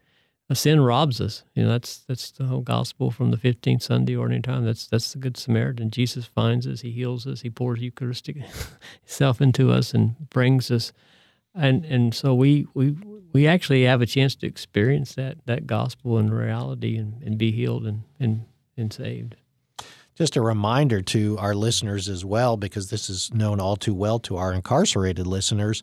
sin 0.55 0.81
robs 0.81 1.21
us. 1.21 1.45
You 1.55 1.65
know, 1.65 1.71
that's 1.71 1.99
that's 1.99 2.31
the 2.31 2.45
whole 2.45 2.61
gospel 2.61 3.11
from 3.11 3.31
the 3.31 3.37
fifteenth 3.37 3.83
Sunday 3.83 4.17
ordinary 4.17 4.43
time. 4.43 4.65
That's 4.65 4.87
that's 4.87 5.13
the 5.13 5.19
good 5.19 5.37
Samaritan. 5.37 5.91
Jesus 5.91 6.27
finds 6.27 6.67
us, 6.67 6.81
he 6.81 6.91
heals 6.91 7.27
us, 7.27 7.43
he 7.43 7.51
pours 7.51 7.81
Eucharistic 7.81 8.39
self 9.05 9.41
into 9.41 9.71
us 9.71 9.95
and 9.95 10.29
brings 10.31 10.71
us 10.71 10.93
and 11.55 11.85
and 11.85 12.15
so 12.15 12.35
we 12.35 12.67
we 12.75 12.97
we 13.33 13.47
actually 13.47 13.85
have 13.85 14.03
a 14.03 14.07
chance 14.07 14.35
to 14.37 14.47
experience 14.47 15.15
that 15.15 15.39
that 15.47 15.67
gospel 15.67 16.19
in 16.19 16.33
reality 16.33 16.97
and, 16.97 17.23
and 17.23 17.39
be 17.39 17.51
healed 17.51 17.87
and, 17.87 18.03
and 18.19 18.45
and 18.77 18.93
saved. 18.93 19.37
Just 20.15 20.37
a 20.37 20.43
reminder 20.43 21.01
to 21.01 21.39
our 21.39 21.55
listeners 21.55 22.09
as 22.09 22.25
well, 22.25 22.57
because 22.57 22.91
this 22.91 23.09
is 23.09 23.33
known 23.33 23.59
all 23.59 23.77
too 23.77 23.95
well 23.95 24.19
to 24.21 24.37
our 24.37 24.53
incarcerated 24.53 25.27
listeners. 25.27 25.83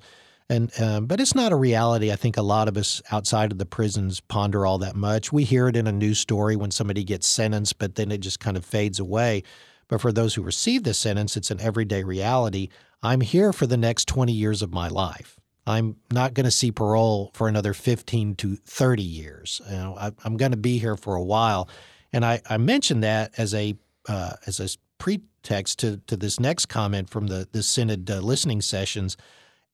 And 0.50 0.72
um, 0.82 1.06
but 1.08 1.20
it's 1.20 1.36
not 1.36 1.52
a 1.52 1.58
reality. 1.58 2.12
I 2.12 2.16
think 2.16 2.38
a 2.38 2.42
lot 2.42 2.70
of 2.70 2.78
us 2.78 3.02
outside 3.12 3.52
of 3.52 3.58
the 3.58 3.66
prisons 3.66 4.22
ponder 4.22 4.66
all 4.66 4.78
that 4.78 4.96
much. 4.96 5.34
We 5.34 5.44
hear 5.44 5.68
it 5.68 5.76
in 5.76 5.88
a 5.88 5.92
news 5.92 6.20
story 6.20 6.56
when 6.56 6.72
somebody 6.72 7.04
gets 7.04 7.28
sentenced, 7.28 7.80
but 7.80 7.96
then 7.96 8.12
it 8.12 8.20
just 8.20 8.40
kind 8.40 8.56
of 8.56 8.64
fades 8.64 9.00
away. 9.00 9.44
But 9.90 10.02
for 10.02 10.12
those 10.12 10.36
who 10.36 10.42
receive 10.42 10.84
the 10.84 10.94
sentence, 10.94 11.36
it's 11.36 11.52
an 11.52 11.60
everyday 11.60 12.04
reality. 12.04 12.70
I'm 13.04 13.22
here 13.22 13.52
for 13.54 13.68
the 13.68 13.78
next 13.78 14.08
20 14.08 14.32
years 14.32 14.62
of 14.62 14.74
my 14.74 14.88
life. 14.88 15.40
I'm 15.66 15.98
not 16.12 16.34
going 16.34 16.46
to 16.46 16.52
see 16.52 16.72
parole 16.72 17.32
for 17.34 17.48
another 17.50 17.74
15 17.74 18.36
to 18.36 18.56
30 18.56 19.04
years. 19.04 19.62
You 19.70 19.76
know, 19.76 19.98
I, 20.00 20.12
am 20.26 20.38
going 20.38 20.52
to 20.52 20.58
be 20.58 20.78
here 20.78 20.96
for 20.96 21.16
a 21.16 21.24
while. 21.24 21.68
And 22.14 22.26
I, 22.26 22.42
I 22.50 22.58
mentioned 22.58 23.04
that 23.04 23.34
as 23.38 23.54
a 23.54 23.76
uh, 24.08 24.34
as 24.46 24.62
a 24.62 24.70
pretext 24.98 25.80
to 25.80 25.98
to 26.08 26.16
this 26.16 26.40
next 26.40 26.68
comment 26.68 27.10
from 27.10 27.28
the 27.28 27.50
the 27.52 27.62
synod 27.62 28.10
uh, 28.10 28.20
listening 28.20 28.62
sessions. 28.62 29.18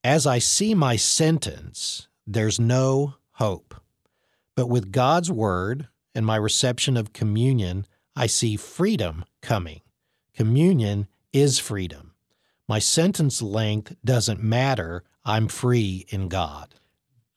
As 0.03 0.27
I 0.27 0.39
see 0.39 0.73
my 0.73 0.97
sentence, 0.97 2.09
there's 2.27 2.59
no 2.59 3.15
hope, 3.33 3.73
but 4.55 4.67
with 4.67 4.91
God's 4.91 5.31
word 5.31 5.87
and 6.13 6.25
my 6.25 6.35
reception 6.35 6.97
of 6.97 7.13
communion, 7.13 7.85
I 8.15 8.27
see 8.27 8.57
freedom 8.57 9.23
coming. 9.41 9.81
Communion 10.35 11.07
is 11.31 11.57
freedom. 11.57 12.13
My 12.67 12.79
sentence 12.79 13.41
length 13.41 13.95
doesn't 14.03 14.43
matter. 14.43 15.03
I'm 15.23 15.47
free 15.47 16.05
in 16.09 16.27
God. 16.27 16.75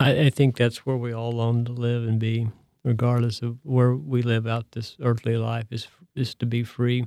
I, 0.00 0.18
I, 0.22 0.31
think 0.31 0.57
that's 0.57 0.85
where 0.85 0.96
we 0.96 1.12
all 1.12 1.33
long 1.33 1.64
to 1.66 1.72
live 1.72 2.07
and 2.07 2.18
be, 2.18 2.48
regardless 2.85 3.42
of 3.42 3.59
where 3.62 3.94
we 3.94 4.22
live 4.22 4.46
out 4.46 4.72
this 4.72 4.96
earthly 5.00 5.37
life. 5.37 5.66
Is 5.70 5.88
is 6.14 6.35
to 6.37 6.46
be 6.46 6.64
free. 6.64 7.07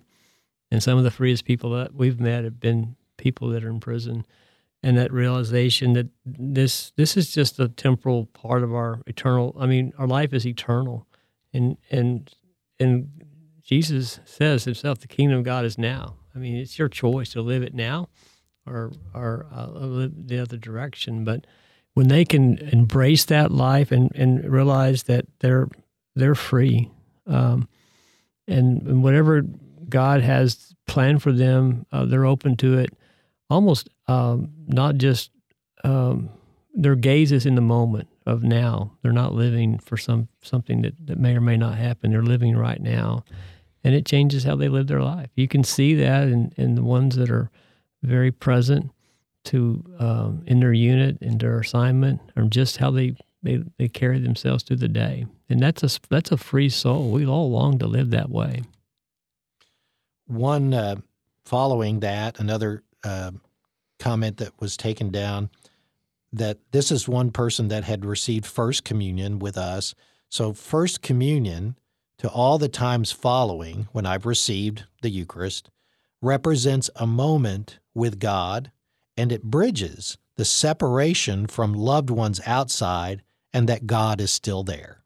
And 0.71 0.81
some 0.81 0.97
of 0.97 1.03
the 1.03 1.11
freest 1.11 1.45
people 1.45 1.71
that 1.71 1.93
we've 1.93 2.19
met 2.19 2.43
have 2.43 2.59
been 2.59 2.95
people 3.17 3.49
that 3.49 3.63
are 3.63 3.69
in 3.69 3.79
prison. 3.79 4.25
And 4.81 4.97
that 4.97 5.11
realization 5.11 5.93
that 5.93 6.07
this 6.25 6.93
this 6.95 7.17
is 7.17 7.31
just 7.31 7.59
a 7.59 7.67
temporal 7.67 8.27
part 8.27 8.63
of 8.63 8.73
our 8.73 9.01
eternal 9.07 9.55
I 9.59 9.65
mean, 9.65 9.91
our 9.97 10.07
life 10.07 10.33
is 10.33 10.45
eternal. 10.45 11.05
And 11.53 11.77
and 11.91 12.33
and 12.79 13.09
Jesus 13.61 14.19
says 14.25 14.63
himself, 14.63 14.99
the 14.99 15.07
kingdom 15.07 15.39
of 15.39 15.43
God 15.43 15.65
is 15.65 15.77
now. 15.77 16.15
I 16.33 16.39
mean, 16.39 16.55
it's 16.55 16.79
your 16.79 16.87
choice 16.87 17.31
to 17.33 17.41
live 17.41 17.61
it 17.61 17.73
now 17.73 18.07
or 18.65 18.91
or 19.13 19.47
uh, 19.53 19.67
live 19.67 20.27
the 20.27 20.39
other 20.39 20.57
direction. 20.57 21.23
But 21.25 21.45
when 21.93 22.07
they 22.07 22.23
can 22.23 22.57
embrace 22.59 23.25
that 23.25 23.51
life 23.51 23.91
and, 23.91 24.11
and 24.15 24.49
realize 24.49 25.03
that 25.03 25.25
they're 25.39 25.67
they're 26.15 26.35
free, 26.35 26.89
um, 27.27 27.67
and, 28.47 28.81
and 28.83 29.03
whatever 29.03 29.43
God 29.87 30.21
has 30.21 30.73
planned 30.87 31.21
for 31.21 31.31
them, 31.31 31.85
uh, 31.91 32.05
they're 32.05 32.25
open 32.25 32.57
to 32.57 32.77
it. 32.77 32.93
Almost 33.49 33.89
um, 34.09 34.51
not 34.67 34.97
just 34.97 35.31
um, 35.83 36.29
their 36.73 36.95
gaze 36.95 37.31
is 37.31 37.45
in 37.45 37.55
the 37.55 37.61
moment 37.61 38.07
of 38.25 38.43
now. 38.43 38.91
They're 39.01 39.11
not 39.11 39.33
living 39.33 39.79
for 39.79 39.97
some 39.97 40.27
something 40.41 40.81
that, 40.81 40.93
that 41.07 41.19
may 41.19 41.35
or 41.35 41.41
may 41.41 41.57
not 41.57 41.77
happen. 41.77 42.11
They're 42.11 42.23
living 42.23 42.57
right 42.57 42.81
now, 42.81 43.23
and 43.83 43.95
it 43.95 44.05
changes 44.05 44.43
how 44.43 44.55
they 44.55 44.69
live 44.69 44.87
their 44.87 45.01
life. 45.01 45.29
You 45.35 45.47
can 45.47 45.63
see 45.63 45.93
that 45.95 46.27
in, 46.27 46.51
in 46.57 46.75
the 46.75 46.83
ones 46.83 47.15
that 47.15 47.29
are 47.29 47.49
very 48.03 48.31
present 48.31 48.91
to 49.45 49.83
um, 49.99 50.43
in 50.47 50.59
their 50.59 50.73
unit, 50.73 51.17
in 51.21 51.37
their 51.37 51.59
assignment, 51.59 52.19
or 52.35 52.43
just 52.43 52.77
how 52.77 52.91
they 52.91 53.15
they, 53.41 53.63
they 53.77 53.87
carry 53.87 54.19
themselves 54.19 54.63
through 54.63 54.77
the 54.77 54.87
day. 54.87 55.25
And 55.49 55.61
that's 55.61 55.83
a, 55.83 55.99
that's 56.09 56.31
a 56.31 56.37
free 56.37 56.69
soul. 56.69 57.11
We 57.11 57.25
all 57.25 57.49
long 57.49 57.79
to 57.79 57.87
live 57.87 58.09
that 58.11 58.29
way. 58.29 58.63
One 60.27 60.73
uh, 60.73 60.95
following 61.45 62.01
that, 62.01 62.39
another 62.39 62.83
uh, 63.03 63.31
comment 63.99 64.37
that 64.37 64.59
was 64.59 64.77
taken 64.77 65.11
down 65.11 65.49
that 66.31 66.57
this 66.71 66.91
is 66.91 67.07
one 67.07 67.31
person 67.31 67.67
that 67.67 67.83
had 67.83 68.05
received 68.05 68.45
First 68.45 68.83
Communion 68.83 69.39
with 69.39 69.57
us. 69.57 69.95
So, 70.29 70.53
First 70.53 71.01
Communion 71.01 71.75
to 72.19 72.29
all 72.29 72.57
the 72.57 72.69
times 72.69 73.11
following 73.11 73.87
when 73.91 74.05
I've 74.05 74.25
received 74.25 74.85
the 75.01 75.09
Eucharist 75.09 75.69
represents 76.21 76.89
a 76.95 77.07
moment 77.07 77.79
with 77.93 78.19
God 78.19 78.71
and 79.17 79.31
it 79.31 79.43
bridges 79.43 80.17
the 80.35 80.45
separation 80.45 81.47
from 81.47 81.73
loved 81.73 82.09
ones 82.09 82.39
outside 82.45 83.23
and 83.53 83.67
that 83.67 83.87
God 83.87 84.21
is 84.21 84.31
still 84.31 84.63
there. 84.63 85.03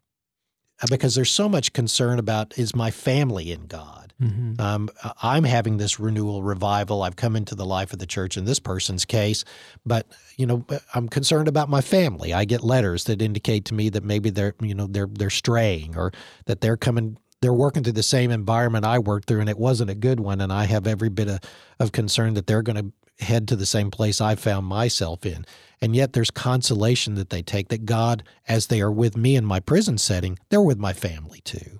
Uh, 0.83 0.87
because 0.89 1.15
there's 1.15 1.31
so 1.31 1.47
much 1.47 1.73
concern 1.73 2.19
about 2.19 2.57
is 2.57 2.75
my 2.75 2.91
family 2.91 3.51
in 3.51 3.65
God? 3.67 4.13
Mm-hmm. 4.21 4.61
Um, 4.61 4.89
I'm 5.21 5.43
having 5.43 5.77
this 5.77 5.99
renewal 5.99 6.43
revival. 6.43 7.01
I've 7.01 7.15
come 7.15 7.35
into 7.35 7.55
the 7.55 7.65
life 7.65 7.93
of 7.93 7.99
the 7.99 8.05
church 8.05 8.37
in 8.37 8.45
this 8.45 8.59
person's 8.59 9.05
case, 9.05 9.43
but 9.85 10.07
you 10.37 10.45
know 10.45 10.65
I'm 10.93 11.09
concerned 11.09 11.47
about 11.47 11.69
my 11.69 11.81
family. 11.81 12.33
I 12.33 12.45
get 12.45 12.63
letters 12.63 13.05
that 13.05 13.21
indicate 13.21 13.65
to 13.65 13.73
me 13.73 13.89
that 13.89 14.03
maybe 14.03 14.29
they're 14.29 14.55
you 14.61 14.75
know 14.75 14.87
they're 14.87 15.09
they're 15.09 15.29
straying 15.29 15.97
or 15.97 16.11
that 16.45 16.61
they're 16.61 16.77
coming 16.77 17.17
they're 17.43 17.53
working 17.53 17.83
through 17.83 17.93
the 17.93 18.03
same 18.03 18.31
environment 18.31 18.85
I 18.85 18.99
worked 18.99 19.27
through 19.27 19.41
and 19.41 19.49
it 19.49 19.57
wasn't 19.57 19.89
a 19.89 19.95
good 19.95 20.21
one. 20.21 20.39
And 20.39 20.51
I 20.51 20.63
have 20.63 20.87
every 20.87 21.09
bit 21.09 21.27
of, 21.27 21.39
of 21.77 21.91
concern 21.91 22.35
that 22.35 22.47
they're 22.47 22.61
going 22.61 22.77
to 22.77 22.93
head 23.23 23.47
to 23.47 23.55
the 23.55 23.65
same 23.65 23.91
place 23.91 24.21
I 24.21 24.35
found 24.35 24.67
myself 24.67 25.25
in. 25.25 25.45
And 25.81 25.95
yet 25.95 26.13
there's 26.13 26.31
consolation 26.31 27.15
that 27.15 27.29
they 27.29 27.41
take 27.41 27.69
that 27.69 27.85
God, 27.85 28.23
as 28.47 28.67
they 28.67 28.79
are 28.79 28.91
with 28.91 29.17
me 29.17 29.35
in 29.35 29.43
my 29.43 29.59
prison 29.59 29.97
setting, 29.97 30.39
they're 30.49 30.61
with 30.61 30.77
my 30.77 30.93
family 30.93 31.41
too. 31.43 31.79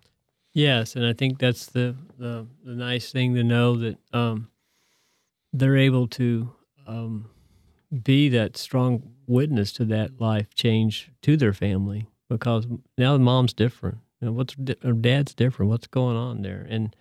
Yes, 0.54 0.96
and 0.96 1.06
I 1.06 1.14
think 1.14 1.40
that's 1.40 1.68
the 1.68 1.96
the, 2.18 2.46
the 2.64 2.74
nice 2.74 3.12
thing 3.12 3.34
to 3.36 3.44
know 3.44 3.76
that 3.76 3.98
um, 4.14 4.50
they're 5.52 5.78
able 5.78 6.08
to 6.10 6.54
um, 6.86 7.30
be 8.04 8.30
that 8.30 8.58
strong 8.58 9.14
witness 9.28 9.72
to 9.74 9.86
that 9.86 10.20
life 10.20 10.54
change 10.54 11.12
to 11.22 11.38
their 11.38 11.54
family 11.54 12.08
because 12.30 12.68
now 12.98 13.14
the 13.14 13.24
mom's 13.24 13.54
different. 13.54 14.00
Know, 14.22 14.32
what's 14.32 14.56
dad's 14.56 15.34
different? 15.34 15.70
What's 15.70 15.88
going 15.88 16.16
on 16.16 16.42
there? 16.44 16.66
And 16.70 16.96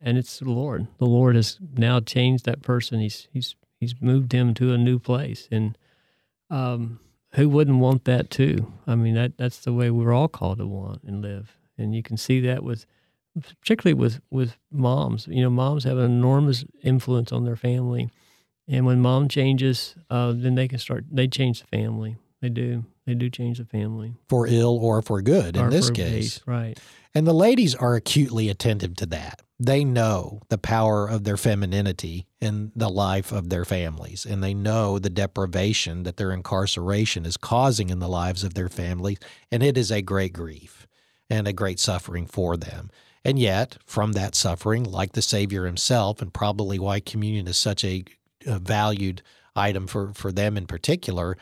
and 0.00 0.18
it's 0.18 0.38
the 0.38 0.50
Lord. 0.50 0.86
The 0.98 1.06
Lord 1.06 1.34
has 1.34 1.58
now 1.76 2.00
changed 2.00 2.44
that 2.44 2.62
person. 2.62 3.00
He's 3.00 3.28
he's 3.32 3.54
he's 3.78 3.94
moved 4.00 4.32
him 4.32 4.54
to 4.54 4.72
a 4.72 4.78
new 4.78 4.98
place, 4.98 5.48
and 5.50 5.76
um, 6.50 7.00
who 7.32 7.48
wouldn't 7.48 7.78
want 7.78 8.04
that 8.04 8.30
too? 8.30 8.72
I 8.86 8.94
mean, 8.94 9.14
that 9.14 9.36
that's 9.38 9.58
the 9.58 9.72
way 9.72 9.90
we're 9.90 10.12
all 10.12 10.28
called 10.28 10.58
to 10.58 10.66
want 10.66 11.02
and 11.04 11.22
live. 11.22 11.56
And 11.76 11.94
you 11.94 12.02
can 12.02 12.16
see 12.16 12.40
that 12.40 12.64
with, 12.64 12.86
particularly 13.60 13.94
with 13.94 14.20
with 14.30 14.56
moms. 14.70 15.26
You 15.28 15.42
know, 15.42 15.50
moms 15.50 15.84
have 15.84 15.98
an 15.98 16.04
enormous 16.04 16.64
influence 16.82 17.32
on 17.32 17.44
their 17.44 17.56
family, 17.56 18.10
and 18.66 18.86
when 18.86 19.00
mom 19.00 19.28
changes, 19.28 19.94
uh, 20.10 20.32
then 20.34 20.54
they 20.54 20.68
can 20.68 20.78
start. 20.78 21.04
They 21.10 21.28
change 21.28 21.60
the 21.60 21.66
family. 21.66 22.16
They 22.40 22.48
do. 22.48 22.84
They 23.06 23.14
do 23.14 23.30
change 23.30 23.58
the 23.58 23.64
family 23.64 24.14
for 24.28 24.46
ill 24.46 24.78
or 24.78 25.00
for 25.02 25.22
good. 25.22 25.56
In 25.56 25.70
this 25.70 25.90
case, 25.90 26.40
right? 26.46 26.78
And 27.14 27.26
the 27.26 27.32
ladies 27.32 27.74
are 27.74 27.94
acutely 27.94 28.48
attentive 28.48 28.96
to 28.96 29.06
that. 29.06 29.42
They 29.60 29.84
know 29.84 30.40
the 30.48 30.58
power 30.58 31.08
of 31.08 31.24
their 31.24 31.36
femininity 31.36 32.26
in 32.40 32.70
the 32.76 32.88
life 32.88 33.32
of 33.32 33.48
their 33.48 33.64
families, 33.64 34.24
and 34.24 34.42
they 34.42 34.54
know 34.54 34.98
the 34.98 35.10
deprivation 35.10 36.04
that 36.04 36.16
their 36.16 36.30
incarceration 36.30 37.26
is 37.26 37.36
causing 37.36 37.90
in 37.90 37.98
the 37.98 38.08
lives 38.08 38.44
of 38.44 38.54
their 38.54 38.68
families, 38.68 39.18
and 39.50 39.62
it 39.62 39.76
is 39.76 39.90
a 39.90 40.00
great 40.00 40.32
grief 40.32 40.86
and 41.28 41.48
a 41.48 41.52
great 41.52 41.80
suffering 41.80 42.26
for 42.26 42.56
them. 42.56 42.90
And 43.24 43.38
yet, 43.38 43.78
from 43.84 44.12
that 44.12 44.36
suffering, 44.36 44.84
like 44.84 45.12
the 45.12 45.22
Savior 45.22 45.66
himself, 45.66 46.22
and 46.22 46.32
probably 46.32 46.78
why 46.78 47.00
communion 47.00 47.48
is 47.48 47.58
such 47.58 47.84
a, 47.84 48.04
a 48.46 48.60
valued 48.60 49.22
item 49.56 49.88
for, 49.88 50.14
for 50.14 50.30
them 50.30 50.56
in 50.56 50.66
particular, 50.66 51.36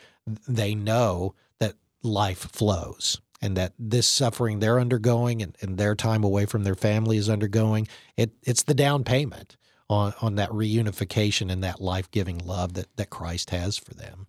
they 0.47 0.73
know 0.73 1.35
that 1.59 1.75
life 2.01 2.39
flows 2.51 3.21
and 3.41 3.55
that 3.55 3.73
this 3.77 4.07
suffering 4.07 4.59
they're 4.59 4.79
undergoing 4.79 5.41
and, 5.41 5.55
and 5.61 5.77
their 5.77 5.95
time 5.95 6.23
away 6.23 6.45
from 6.45 6.63
their 6.63 6.75
family 6.75 7.17
is 7.17 7.29
undergoing, 7.29 7.87
it, 8.15 8.31
it's 8.43 8.63
the 8.63 8.73
down 8.73 9.03
payment 9.03 9.57
on, 9.89 10.13
on 10.21 10.35
that 10.35 10.49
reunification 10.49 11.51
and 11.51 11.63
that 11.63 11.81
life 11.81 12.09
giving 12.11 12.39
love 12.39 12.73
that, 12.73 12.87
that 12.97 13.09
Christ 13.09 13.51
has 13.51 13.77
for 13.77 13.93
them. 13.93 14.27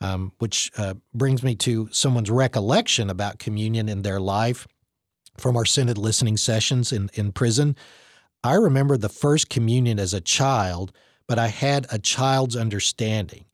Um, 0.00 0.32
which 0.38 0.72
uh, 0.76 0.94
brings 1.14 1.44
me 1.44 1.54
to 1.56 1.88
someone's 1.92 2.30
recollection 2.30 3.08
about 3.08 3.38
communion 3.38 3.88
in 3.88 4.02
their 4.02 4.18
life 4.18 4.66
from 5.38 5.56
our 5.56 5.64
Synod 5.64 5.96
listening 5.96 6.36
sessions 6.36 6.92
in, 6.92 7.08
in 7.14 7.30
prison. 7.30 7.76
I 8.42 8.54
remember 8.54 8.96
the 8.96 9.08
first 9.08 9.48
communion 9.48 10.00
as 10.00 10.12
a 10.12 10.20
child, 10.20 10.90
but 11.28 11.38
I 11.38 11.46
had 11.48 11.86
a 11.90 12.00
child's 12.00 12.56
understanding. 12.56 13.44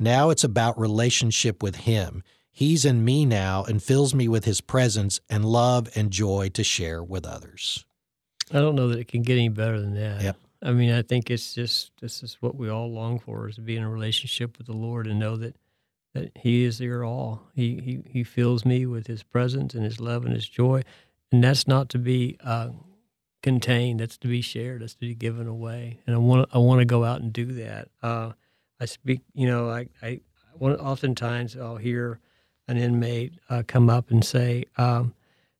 Now 0.00 0.30
it's 0.30 0.44
about 0.44 0.78
relationship 0.78 1.62
with 1.62 1.76
Him. 1.76 2.22
He's 2.58 2.84
in 2.84 3.04
me 3.04 3.24
now 3.24 3.62
and 3.68 3.80
fills 3.80 4.12
me 4.16 4.26
with 4.26 4.44
his 4.44 4.60
presence 4.60 5.20
and 5.30 5.44
love 5.44 5.88
and 5.94 6.10
joy 6.10 6.48
to 6.54 6.64
share 6.64 7.04
with 7.04 7.24
others. 7.24 7.84
I 8.50 8.54
don't 8.54 8.74
know 8.74 8.88
that 8.88 8.98
it 8.98 9.06
can 9.06 9.22
get 9.22 9.34
any 9.34 9.48
better 9.48 9.80
than 9.80 9.94
that. 9.94 10.22
Yep. 10.22 10.36
I 10.64 10.72
mean, 10.72 10.90
I 10.90 11.02
think 11.02 11.30
it's 11.30 11.54
just 11.54 11.92
this 12.00 12.20
is 12.20 12.36
what 12.40 12.56
we 12.56 12.68
all 12.68 12.90
long 12.90 13.20
for 13.20 13.48
is 13.48 13.54
to 13.54 13.60
be 13.60 13.76
in 13.76 13.84
a 13.84 13.88
relationship 13.88 14.58
with 14.58 14.66
the 14.66 14.76
Lord 14.76 15.06
and 15.06 15.20
know 15.20 15.36
that 15.36 15.54
that 16.14 16.32
He 16.36 16.64
is 16.64 16.80
your 16.80 17.04
all. 17.04 17.46
He 17.54 17.76
He 17.76 18.00
He 18.10 18.24
fills 18.24 18.64
me 18.64 18.86
with 18.86 19.06
His 19.06 19.22
presence 19.22 19.72
and 19.74 19.84
His 19.84 20.00
love 20.00 20.24
and 20.24 20.34
His 20.34 20.48
joy, 20.48 20.82
and 21.30 21.44
that's 21.44 21.68
not 21.68 21.88
to 21.90 21.98
be 21.98 22.38
uh, 22.42 22.70
contained. 23.40 24.00
That's 24.00 24.18
to 24.18 24.26
be 24.26 24.40
shared. 24.40 24.82
That's 24.82 24.94
to 24.94 25.06
be 25.06 25.14
given 25.14 25.46
away. 25.46 26.00
And 26.08 26.16
I 26.16 26.18
want 26.18 26.48
I 26.52 26.58
want 26.58 26.80
to 26.80 26.86
go 26.86 27.04
out 27.04 27.20
and 27.20 27.32
do 27.32 27.52
that. 27.52 27.86
Uh, 28.02 28.32
I 28.80 28.86
speak. 28.86 29.20
You 29.32 29.46
know, 29.46 29.70
I 29.70 29.86
I 30.02 30.22
oftentimes 30.60 31.56
I'll 31.56 31.76
hear 31.76 32.18
an 32.68 32.76
inmate 32.76 33.32
uh, 33.48 33.62
come 33.66 33.90
up 33.90 34.10
and 34.10 34.24
say 34.24 34.64
um, 34.76 35.14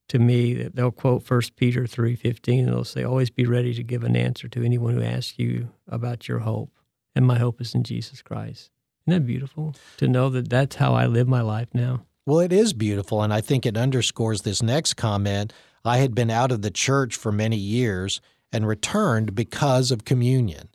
to 0.09 0.18
me 0.18 0.55
that 0.55 0.77
they'll 0.77 0.92
quote 0.92 1.23
First 1.23 1.57
Peter 1.57 1.87
three 1.87 2.14
fifteen 2.14 2.66
and 2.66 2.75
they'll 2.75 2.85
say, 2.85 3.03
"Always 3.03 3.31
be 3.31 3.47
ready 3.47 3.75
to 3.75 3.83
give 3.83 4.05
an 4.05 4.14
answer 4.14 4.47
to 4.49 4.64
anyone 4.64 4.94
who 4.94 5.03
asks 5.03 5.38
you 5.38 5.71
about 5.88 6.29
your 6.29 6.40
hope, 6.40 6.71
and 7.16 7.27
my 7.27 7.38
hope 7.38 7.61
is 7.61 7.75
in 7.75 7.83
Jesus 7.83 8.23
Christ." 8.23 8.71
Isn't 9.07 9.23
that 9.23 9.27
beautiful 9.27 9.75
to 9.97 10.07
know 10.07 10.29
that 10.29 10.51
that's 10.51 10.77
how 10.77 10.94
I 10.94 11.07
live 11.07 11.27
my 11.27 11.40
life 11.40 11.68
now? 11.73 12.05
Well, 12.27 12.40
it 12.40 12.53
is 12.53 12.75
beautiful, 12.75 13.23
and 13.23 13.33
I 13.33 13.40
think 13.40 13.64
it 13.64 13.77
underscores 13.77 14.42
this 14.42 14.62
next 14.62 14.94
comment. 14.94 15.53
I 15.83 15.99
had 15.99 16.14
been 16.14 16.31
out 16.31 16.53
of 16.53 16.61
the 16.61 16.71
church 16.71 17.16
for 17.16 17.33
many 17.33 17.57
years 17.57 18.21
and 18.53 18.68
returned 18.68 19.35
because 19.35 19.90
of 19.90 20.05
communion. 20.05 20.68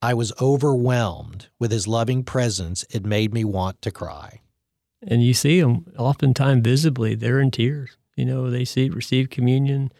I 0.00 0.14
was 0.14 0.32
overwhelmed 0.40 1.48
with 1.58 1.70
his 1.70 1.86
loving 1.86 2.24
presence. 2.24 2.86
It 2.88 3.04
made 3.04 3.34
me 3.34 3.44
want 3.44 3.82
to 3.82 3.90
cry 3.90 4.40
and 5.06 5.24
you 5.24 5.34
see 5.34 5.60
them 5.60 5.86
oftentimes 5.98 6.62
visibly. 6.62 7.14
They're 7.14 7.40
in 7.40 7.50
tears. 7.50 7.96
You 8.16 8.24
know, 8.24 8.50
they 8.50 8.64
see 8.64 8.90
receive 8.90 9.30
communion, 9.30 9.92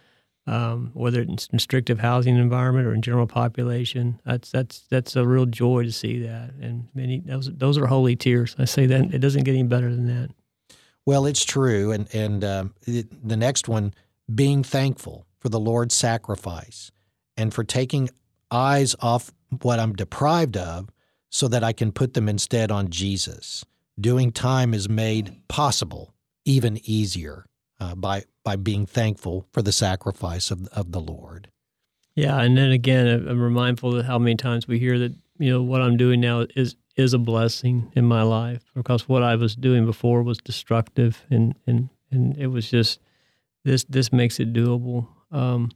um, 0.47 0.91
whether 0.95 1.21
it's 1.23 1.47
in 1.47 1.57
restrictive 1.57 2.01
housing 2.01 2.37
environment 2.37 2.87
or 2.87 2.93
in 2.93 3.03
general 3.03 3.27
population. 3.27 4.21
That's 4.25 4.51
that's 4.51 4.81
that's 4.91 5.17
a 5.17 5.27
real 5.27 5.47
joy 5.47 5.85
to 5.85 5.93
see 5.93 6.21
that, 6.23 6.53
and 6.61 6.89
many 6.95 7.21
those 7.21 7.51
those 7.53 7.79
are 7.79 7.87
holy 7.87 8.17
tears. 8.17 8.57
I 8.59 8.65
say 8.67 8.87
that 8.87 9.15
it 9.15 9.21
doesn't 9.21 9.45
get 9.45 9.53
any 9.53 9.63
better 9.63 9.95
than 9.95 10.07
that. 10.07 10.31
Well, 11.07 11.25
it's 11.25 11.45
true, 11.45 11.93
and 11.93 12.15
and 12.15 12.45
um, 12.45 12.75
it, 12.87 13.27
the 13.27 13.37
next 13.37 13.69
one, 13.69 13.95
being 14.33 14.63
thankful 14.63 15.27
for 15.39 15.49
the 15.49 15.61
Lord's 15.61 15.95
sacrifice, 15.95 16.91
and 17.37 17.55
for 17.55 17.65
taking 17.65 18.11
eyes 18.51 18.95
off 19.01 19.33
what 19.63 19.79
I'm 19.79 19.95
deprived 19.95 20.57
of, 20.59 20.91
so 21.31 21.49
that 21.49 21.65
I 21.65 21.73
can 21.73 21.91
put 21.91 22.13
them 22.13 22.29
instead 22.29 22.71
on 22.71 22.91
Jesus 22.91 23.65
doing 24.01 24.33
time 24.33 24.75
is 24.75 24.89
made 24.89 25.37
possible, 25.49 26.15
even 26.45 26.81
easier, 26.85 27.47
uh, 27.79 27.95
by 27.95 28.25
by 28.45 28.57
being 28.57 28.87
thankful 28.87 29.47
for 29.53 29.63
the 29.63 29.73
sacrifice 29.73 30.51
of 30.51 30.67
of 30.69 30.93
the 30.93 31.01
Lord. 31.01 31.49
Yeah, 32.15 32.41
and 32.41 32.57
then 32.57 32.71
again, 32.71 33.07
I'm 33.29 33.53
mindful 33.53 33.97
of 33.97 34.07
how 34.07 34.19
many 34.19 34.37
times 34.37 34.67
we 34.67 34.79
hear 34.79 34.99
that 34.99 35.15
you 35.39 35.51
know 35.51 35.63
what 35.63 35.81
I'm 35.81 35.97
doing 35.97 36.21
now 36.21 36.47
is 36.55 36.77
is 36.97 37.15
a 37.15 37.19
blessing 37.19 37.91
in 37.95 38.05
my 38.05 38.23
life 38.23 38.63
because 38.75 39.09
what 39.09 39.23
I 39.23 39.37
was 39.37 39.55
doing 39.57 39.87
before 39.87 40.23
was 40.23 40.39
destructive, 40.39 41.25
and 41.31 41.55
and 41.67 41.89
and 42.11 42.37
it 42.37 42.49
was 42.49 42.71
just 42.71 43.01
this 43.65 43.85
this 43.85 44.13
makes 44.13 44.41
it 44.41 44.53
doable. 44.53 45.09
Um, 45.31 45.71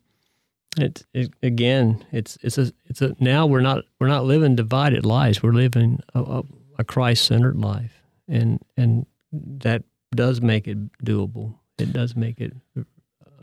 it, 0.76 1.04
it 1.12 1.32
again, 1.42 2.04
it's 2.12 2.36
it's 2.42 2.58
a 2.58 2.72
it's 2.86 3.00
a 3.00 3.14
now 3.20 3.46
we're 3.46 3.60
not 3.60 3.84
we're 4.00 4.08
not 4.08 4.24
living 4.24 4.56
divided 4.56 5.06
lives. 5.06 5.42
We're 5.42 5.52
living 5.52 6.00
a, 6.14 6.20
a, 6.20 6.42
a 6.80 6.84
Christ 6.84 7.24
centered 7.24 7.56
life, 7.56 7.93
and 8.28 8.60
and 8.76 9.06
that 9.32 9.84
does 10.14 10.40
make 10.40 10.66
it 10.68 10.92
doable. 10.98 11.54
It 11.78 11.92
does 11.92 12.14
make 12.14 12.40
it 12.40 12.52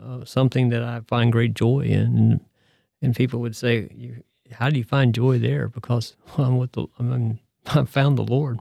uh, 0.02 0.24
something 0.24 0.70
that 0.70 0.82
I 0.82 1.00
find 1.06 1.30
great 1.30 1.54
joy 1.54 1.80
in, 1.80 2.00
and, 2.00 2.40
and 3.00 3.16
people 3.16 3.40
would 3.40 3.56
say, 3.56 4.22
"How 4.52 4.70
do 4.70 4.78
you 4.78 4.84
find 4.84 5.14
joy 5.14 5.38
there?" 5.38 5.68
Because 5.68 6.16
well, 6.36 6.46
I'm 6.48 6.58
with 6.58 6.72
the 6.72 6.86
I 6.98 7.02
mean, 7.02 7.40
I 7.66 7.84
found 7.84 8.18
the 8.18 8.22
Lord. 8.22 8.60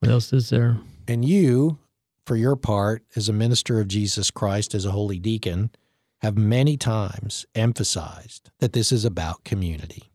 What 0.00 0.10
else 0.10 0.32
is 0.32 0.50
there? 0.50 0.78
And 1.08 1.24
you, 1.24 1.78
for 2.26 2.36
your 2.36 2.56
part, 2.56 3.02
as 3.16 3.28
a 3.28 3.32
minister 3.32 3.80
of 3.80 3.88
Jesus 3.88 4.30
Christ, 4.30 4.74
as 4.74 4.84
a 4.84 4.92
holy 4.92 5.18
deacon, 5.18 5.70
have 6.18 6.36
many 6.36 6.76
times 6.76 7.46
emphasized 7.54 8.50
that 8.60 8.72
this 8.72 8.92
is 8.92 9.04
about 9.04 9.44
community 9.44 10.10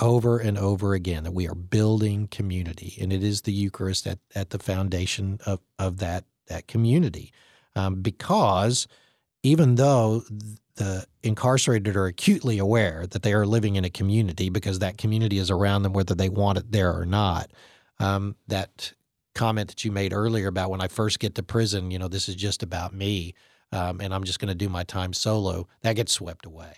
over 0.00 0.38
and 0.38 0.56
over 0.56 0.94
again 0.94 1.24
that 1.24 1.32
we 1.32 1.48
are 1.48 1.54
building 1.54 2.28
community, 2.28 2.96
and 3.00 3.12
it 3.12 3.22
is 3.22 3.42
the 3.42 3.52
Eucharist 3.52 4.06
at, 4.06 4.18
at 4.34 4.50
the 4.50 4.58
foundation 4.58 5.38
of, 5.46 5.60
of 5.78 5.98
that 5.98 6.24
that 6.48 6.66
community. 6.66 7.32
Um, 7.76 7.96
because 8.02 8.88
even 9.42 9.76
though 9.76 10.22
the 10.76 11.06
incarcerated 11.22 11.96
are 11.96 12.06
acutely 12.06 12.58
aware 12.58 13.06
that 13.08 13.22
they 13.22 13.32
are 13.32 13.46
living 13.46 13.76
in 13.76 13.84
a 13.84 13.90
community 13.90 14.48
because 14.48 14.78
that 14.78 14.98
community 14.98 15.38
is 15.38 15.50
around 15.50 15.82
them 15.82 15.92
whether 15.92 16.14
they 16.14 16.28
want 16.28 16.58
it 16.58 16.72
there 16.72 16.92
or 16.96 17.04
not, 17.04 17.50
um, 18.00 18.36
that 18.46 18.92
comment 19.34 19.68
that 19.68 19.84
you 19.84 19.92
made 19.92 20.12
earlier 20.12 20.48
about 20.48 20.70
when 20.70 20.80
I 20.80 20.88
first 20.88 21.20
get 21.20 21.34
to 21.36 21.42
prison, 21.42 21.90
you 21.90 21.98
know, 21.98 22.08
this 22.08 22.28
is 22.28 22.34
just 22.34 22.62
about 22.62 22.94
me, 22.94 23.34
um, 23.72 24.00
and 24.00 24.14
I'm 24.14 24.24
just 24.24 24.40
going 24.40 24.48
to 24.48 24.54
do 24.54 24.68
my 24.68 24.84
time 24.84 25.12
solo, 25.12 25.68
that 25.82 25.96
gets 25.96 26.12
swept 26.12 26.46
away. 26.46 26.74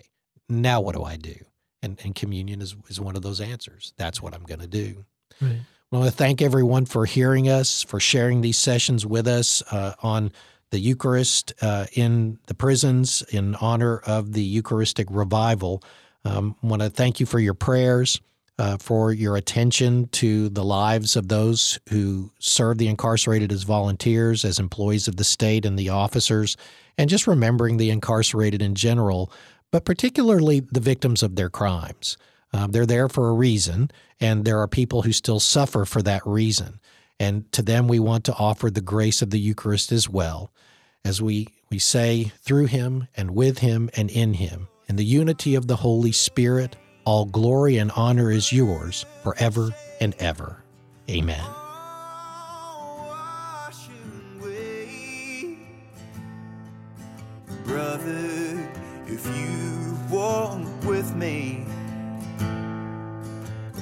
Now, 0.49 0.81
what 0.81 0.95
do 0.95 1.03
I 1.03 1.15
do? 1.15 1.35
And, 1.81 1.99
and 2.03 2.15
communion 2.15 2.61
is, 2.61 2.75
is 2.87 2.99
one 2.99 3.15
of 3.15 3.21
those 3.21 3.41
answers. 3.41 3.93
That's 3.97 4.21
what 4.21 4.33
I'm 4.33 4.43
going 4.43 4.59
to 4.59 4.67
do. 4.67 5.05
Right. 5.41 5.59
I 5.91 5.97
want 5.97 6.09
to 6.09 6.15
thank 6.15 6.41
everyone 6.41 6.85
for 6.85 7.05
hearing 7.05 7.49
us, 7.49 7.83
for 7.83 7.99
sharing 7.99 8.41
these 8.41 8.57
sessions 8.57 9.05
with 9.05 9.27
us 9.27 9.61
uh, 9.71 9.93
on 10.01 10.31
the 10.69 10.79
Eucharist 10.79 11.53
uh, 11.61 11.85
in 11.93 12.39
the 12.47 12.53
prisons 12.53 13.23
in 13.29 13.55
honor 13.55 13.97
of 13.99 14.31
the 14.31 14.41
Eucharistic 14.41 15.07
revival. 15.11 15.83
Um, 16.23 16.55
I 16.63 16.67
want 16.67 16.81
to 16.81 16.89
thank 16.89 17.19
you 17.19 17.25
for 17.25 17.39
your 17.39 17.53
prayers, 17.53 18.21
uh, 18.57 18.77
for 18.77 19.11
your 19.11 19.35
attention 19.35 20.07
to 20.09 20.47
the 20.47 20.63
lives 20.63 21.17
of 21.17 21.27
those 21.27 21.77
who 21.89 22.31
serve 22.39 22.77
the 22.77 22.87
incarcerated 22.87 23.51
as 23.51 23.63
volunteers, 23.63 24.45
as 24.45 24.59
employees 24.59 25.09
of 25.09 25.17
the 25.17 25.25
state, 25.25 25.65
and 25.65 25.77
the 25.77 25.89
officers, 25.89 26.55
and 26.97 27.09
just 27.09 27.27
remembering 27.27 27.75
the 27.77 27.89
incarcerated 27.89 28.61
in 28.61 28.75
general 28.75 29.31
but 29.71 29.85
particularly 29.85 30.59
the 30.59 30.79
victims 30.79 31.23
of 31.23 31.35
their 31.35 31.49
crimes. 31.49 32.17
Um, 32.53 32.71
they're 32.71 32.85
there 32.85 33.07
for 33.07 33.29
a 33.29 33.33
reason, 33.33 33.91
and 34.19 34.43
there 34.43 34.59
are 34.59 34.67
people 34.67 35.03
who 35.03 35.13
still 35.13 35.39
suffer 35.39 35.85
for 35.85 36.01
that 36.01 36.21
reason. 36.25 36.79
And 37.19 37.49
to 37.53 37.61
them, 37.61 37.87
we 37.87 37.99
want 37.99 38.25
to 38.25 38.35
offer 38.35 38.69
the 38.69 38.81
grace 38.81 39.21
of 39.21 39.29
the 39.29 39.39
Eucharist 39.39 39.91
as 39.91 40.09
well, 40.09 40.51
as 41.05 41.21
we, 41.21 41.47
we 41.69 41.79
say, 41.79 42.31
through 42.41 42.65
him 42.65 43.07
and 43.15 43.31
with 43.31 43.59
him 43.59 43.89
and 43.95 44.09
in 44.09 44.33
him, 44.33 44.67
in 44.87 44.97
the 44.97 45.05
unity 45.05 45.55
of 45.55 45.67
the 45.67 45.77
Holy 45.77 46.11
Spirit, 46.11 46.75
all 47.05 47.25
glory 47.25 47.77
and 47.77 47.91
honor 47.95 48.31
is 48.31 48.51
yours 48.51 49.05
forever 49.23 49.73
and 50.01 50.13
ever. 50.15 50.63
Amen. 51.09 51.60
me. 61.21 61.63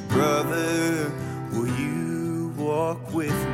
Brother, 0.09 1.09
will 1.53 1.67
you 1.79 2.53
walk 2.57 3.13
with 3.13 3.31
me? 3.31 3.48